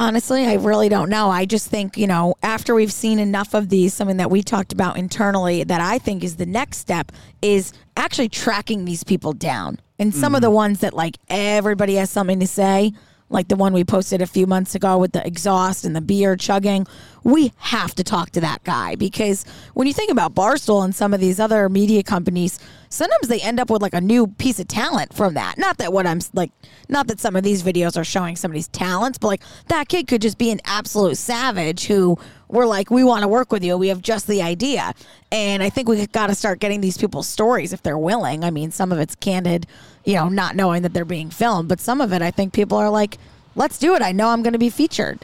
Honestly, 0.00 0.46
I 0.46 0.54
really 0.54 0.88
don't 0.88 1.10
know. 1.10 1.28
I 1.28 1.44
just 1.44 1.68
think, 1.68 1.96
you 1.96 2.06
know, 2.06 2.34
after 2.42 2.74
we've 2.74 2.92
seen 2.92 3.18
enough 3.18 3.52
of 3.52 3.68
these, 3.68 3.94
something 3.94 4.18
that 4.18 4.30
we 4.30 4.42
talked 4.42 4.72
about 4.72 4.96
internally 4.96 5.64
that 5.64 5.80
I 5.80 5.98
think 5.98 6.22
is 6.22 6.36
the 6.36 6.46
next 6.46 6.78
step 6.78 7.10
is 7.42 7.72
actually 7.96 8.28
tracking 8.28 8.84
these 8.84 9.02
people 9.02 9.32
down. 9.32 9.80
And 9.98 10.14
some 10.14 10.36
of 10.36 10.38
mm. 10.38 10.42
the 10.42 10.50
ones 10.50 10.80
that 10.80 10.94
like 10.94 11.18
everybody 11.28 11.96
has 11.96 12.10
something 12.10 12.38
to 12.38 12.46
say, 12.46 12.92
like 13.30 13.48
the 13.48 13.56
one 13.56 13.72
we 13.72 13.84
posted 13.84 14.22
a 14.22 14.26
few 14.26 14.46
months 14.46 14.74
ago 14.74 14.98
with 14.98 15.12
the 15.12 15.26
exhaust 15.26 15.84
and 15.84 15.94
the 15.94 16.00
beer 16.00 16.36
chugging, 16.36 16.86
we 17.24 17.52
have 17.58 17.94
to 17.94 18.04
talk 18.04 18.30
to 18.30 18.40
that 18.40 18.64
guy 18.64 18.94
because 18.94 19.44
when 19.74 19.86
you 19.86 19.92
think 19.92 20.10
about 20.10 20.34
Barstool 20.34 20.84
and 20.84 20.94
some 20.94 21.12
of 21.12 21.20
these 21.20 21.38
other 21.38 21.68
media 21.68 22.02
companies, 22.02 22.58
sometimes 22.88 23.28
they 23.28 23.40
end 23.40 23.60
up 23.60 23.70
with 23.70 23.82
like 23.82 23.94
a 23.94 24.00
new 24.00 24.26
piece 24.26 24.58
of 24.58 24.68
talent 24.68 25.12
from 25.12 25.34
that. 25.34 25.58
Not 25.58 25.78
that 25.78 25.92
what 25.92 26.06
I'm 26.06 26.20
like, 26.32 26.50
not 26.88 27.06
that 27.08 27.20
some 27.20 27.36
of 27.36 27.42
these 27.42 27.62
videos 27.62 27.98
are 27.98 28.04
showing 28.04 28.36
somebody's 28.36 28.68
talents, 28.68 29.18
but 29.18 29.28
like 29.28 29.42
that 29.68 29.88
kid 29.88 30.08
could 30.08 30.22
just 30.22 30.38
be 30.38 30.50
an 30.50 30.60
absolute 30.64 31.16
savage 31.16 31.84
who 31.86 32.18
we're 32.48 32.66
like, 32.66 32.90
we 32.90 33.04
want 33.04 33.22
to 33.22 33.28
work 33.28 33.52
with 33.52 33.62
you. 33.62 33.76
We 33.76 33.88
have 33.88 34.00
just 34.00 34.26
the 34.26 34.42
idea. 34.42 34.94
And 35.30 35.62
I 35.62 35.68
think 35.68 35.88
we 35.88 36.06
got 36.06 36.28
to 36.28 36.34
start 36.34 36.60
getting 36.60 36.80
these 36.80 36.96
people's 36.96 37.28
stories 37.28 37.72
if 37.72 37.82
they're 37.82 37.98
willing. 37.98 38.42
I 38.42 38.50
mean, 38.50 38.70
some 38.70 38.90
of 38.90 38.98
it's 38.98 39.14
candid, 39.14 39.66
you 40.08 40.14
know, 40.14 40.30
not 40.30 40.56
knowing 40.56 40.80
that 40.82 40.94
they're 40.94 41.04
being 41.04 41.28
filmed, 41.28 41.68
but 41.68 41.80
some 41.80 42.00
of 42.00 42.14
it, 42.14 42.22
I 42.22 42.30
think 42.30 42.54
people 42.54 42.78
are 42.78 42.88
like, 42.88 43.18
let's 43.54 43.78
do 43.78 43.94
it. 43.94 44.00
I 44.00 44.12
know 44.12 44.30
I'm 44.30 44.42
going 44.42 44.54
to 44.54 44.58
be 44.58 44.70
featured. 44.70 45.18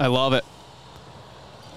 I 0.00 0.08
love 0.08 0.32
it. 0.32 0.44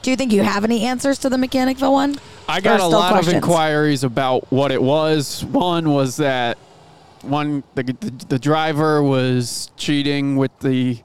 Do 0.01 0.09
you 0.09 0.17
think 0.17 0.33
you 0.33 0.41
have 0.41 0.63
any 0.63 0.83
answers 0.83 1.19
to 1.19 1.29
the 1.29 1.37
Mechanicville 1.37 1.91
one? 1.91 2.15
I 2.49 2.59
got 2.59 2.79
a 2.79 2.87
lot 2.87 3.11
questions? 3.11 3.27
of 3.27 3.35
inquiries 3.35 4.03
about 4.03 4.51
what 4.51 4.71
it 4.71 4.81
was. 4.81 5.45
One 5.45 5.91
was 5.91 6.17
that 6.17 6.57
one 7.21 7.63
the, 7.75 7.83
the, 7.83 8.25
the 8.29 8.39
driver 8.39 9.03
was 9.03 9.71
cheating 9.77 10.35
with 10.35 10.57
the 10.59 10.99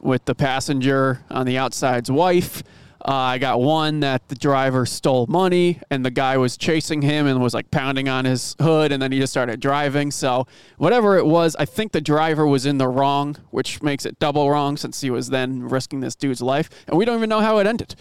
with 0.00 0.24
the 0.24 0.36
passenger 0.36 1.20
on 1.30 1.46
the 1.46 1.58
outside's 1.58 2.12
wife. 2.12 2.62
Uh, 3.02 3.12
I 3.12 3.38
got 3.38 3.60
one 3.60 4.00
that 4.00 4.28
the 4.28 4.34
driver 4.34 4.84
stole 4.84 5.26
money 5.26 5.80
and 5.90 6.04
the 6.04 6.10
guy 6.10 6.36
was 6.36 6.58
chasing 6.58 7.00
him 7.00 7.26
and 7.26 7.40
was 7.40 7.54
like 7.54 7.70
pounding 7.70 8.08
on 8.08 8.26
his 8.26 8.56
hood 8.60 8.92
and 8.92 9.00
then 9.00 9.10
he 9.10 9.18
just 9.18 9.32
started 9.32 9.58
driving. 9.58 10.10
So 10.10 10.46
whatever 10.76 11.16
it 11.16 11.24
was, 11.24 11.56
I 11.58 11.64
think 11.64 11.92
the 11.92 12.00
driver 12.02 12.46
was 12.46 12.66
in 12.66 12.76
the 12.76 12.88
wrong, 12.88 13.36
which 13.50 13.82
makes 13.82 14.04
it 14.04 14.18
double 14.18 14.50
wrong 14.50 14.76
since 14.76 15.00
he 15.00 15.10
was 15.10 15.30
then 15.30 15.62
risking 15.68 16.00
this 16.00 16.14
dude's 16.14 16.42
life. 16.42 16.68
And 16.86 16.98
we 16.98 17.06
don't 17.06 17.16
even 17.16 17.30
know 17.30 17.40
how 17.40 17.58
it 17.58 17.66
ended. 17.66 17.94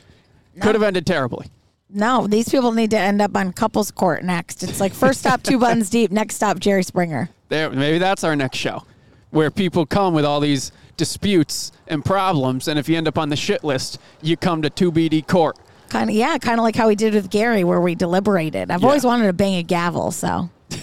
Could 0.59 0.75
have 0.75 0.83
ended 0.83 1.05
terribly. 1.05 1.47
No, 1.89 2.27
these 2.27 2.49
people 2.49 2.71
need 2.71 2.91
to 2.91 2.99
end 2.99 3.21
up 3.21 3.35
on 3.35 3.53
couples 3.53 3.91
court 3.91 4.23
next. 4.23 4.61
It's 4.63 4.79
like 4.79 4.93
first 4.93 5.21
stop, 5.21 5.41
two 5.41 5.57
buttons 5.57 5.89
deep. 5.91 6.11
Next 6.11 6.35
stop, 6.35 6.59
Jerry 6.59 6.83
Springer. 6.83 7.29
There, 7.47 7.69
maybe 7.71 7.97
that's 7.97 8.23
our 8.23 8.35
next 8.35 8.57
show, 8.57 8.83
where 9.31 9.49
people 9.49 9.85
come 9.85 10.13
with 10.13 10.25
all 10.25 10.39
these 10.39 10.71
disputes 10.99 11.71
and 11.87 12.05
problems, 12.05 12.67
and 12.67 12.77
if 12.77 12.87
you 12.87 12.95
end 12.97 13.07
up 13.07 13.17
on 13.17 13.29
the 13.29 13.35
shit 13.35 13.63
list, 13.63 13.97
you 14.21 14.37
come 14.37 14.61
to 14.61 14.69
2BD 14.69 15.25
court. 15.25 15.57
Kind 15.89 16.09
of, 16.11 16.15
yeah, 16.15 16.37
kind 16.37 16.59
of 16.59 16.63
like 16.63 16.75
how 16.75 16.87
we 16.87 16.95
did 16.95 17.15
with 17.15 17.31
Gary, 17.31 17.63
where 17.63 17.81
we 17.81 17.95
deliberated. 17.95 18.69
I've 18.69 18.81
Yeah. 18.81 18.87
always 18.87 19.03
wanted 19.03 19.25
to 19.25 19.33
bang 19.33 19.55
a 19.55 19.63
gavel, 19.63 20.11
so. 20.11 20.49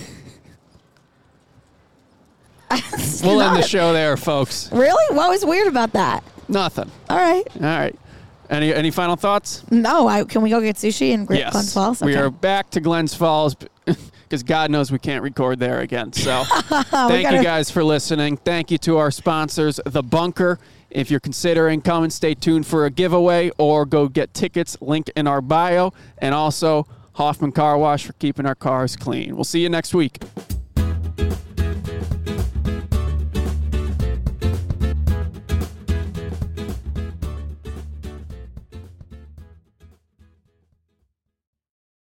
We'll 3.22 3.40
end 3.40 3.56
the 3.56 3.62
show 3.62 3.92
there, 3.92 4.16
folks. 4.16 4.70
Really? 4.72 5.16
What 5.16 5.30
was 5.30 5.44
weird 5.44 5.68
about 5.68 5.92
that? 5.92 6.24
Nothing. 6.48 6.90
All 7.08 7.16
right. 7.16 7.44
All 7.56 7.60
right. 7.62 7.94
Any 8.50 8.72
any 8.74 8.90
final 8.90 9.16
thoughts? 9.16 9.64
No, 9.70 10.06
I, 10.08 10.24
can 10.24 10.42
we 10.42 10.50
go 10.50 10.60
get 10.60 10.76
sushi 10.76 11.10
in 11.10 11.24
Great 11.24 11.40
yes. 11.40 11.52
Glens 11.52 11.72
Falls? 11.74 12.00
We 12.00 12.12
Okay. 12.12 12.20
are 12.22 12.30
back 12.30 12.70
to 12.70 12.80
Glens 12.80 13.14
Falls 13.14 13.56
because 14.28 14.42
God 14.42 14.70
knows 14.70 14.90
we 14.90 14.98
can't 14.98 15.22
record 15.22 15.58
there 15.58 15.80
again. 15.80 16.12
So 16.12 16.44
thank 16.44 16.90
gotta- 16.90 17.36
you 17.36 17.42
guys 17.42 17.70
for 17.70 17.84
listening. 17.84 18.36
Thank 18.36 18.70
you 18.70 18.78
to 18.78 18.98
our 18.98 19.10
sponsors, 19.10 19.80
The 19.86 20.02
Bunker. 20.02 20.58
If 20.90 21.10
you're 21.10 21.20
considering 21.20 21.80
coming, 21.82 22.10
stay 22.10 22.34
tuned 22.34 22.66
for 22.66 22.86
a 22.86 22.90
giveaway 22.90 23.50
or 23.58 23.84
go 23.84 24.08
get 24.08 24.32
tickets. 24.34 24.76
Link 24.80 25.10
in 25.16 25.26
our 25.26 25.40
bio. 25.40 25.92
And 26.18 26.34
also 26.34 26.86
Hoffman 27.14 27.52
Car 27.52 27.76
Wash 27.78 28.06
for 28.06 28.12
keeping 28.14 28.46
our 28.46 28.54
cars 28.54 28.96
clean. 28.96 29.34
We'll 29.34 29.44
see 29.44 29.60
you 29.60 29.68
next 29.68 29.94
week. 29.94 30.18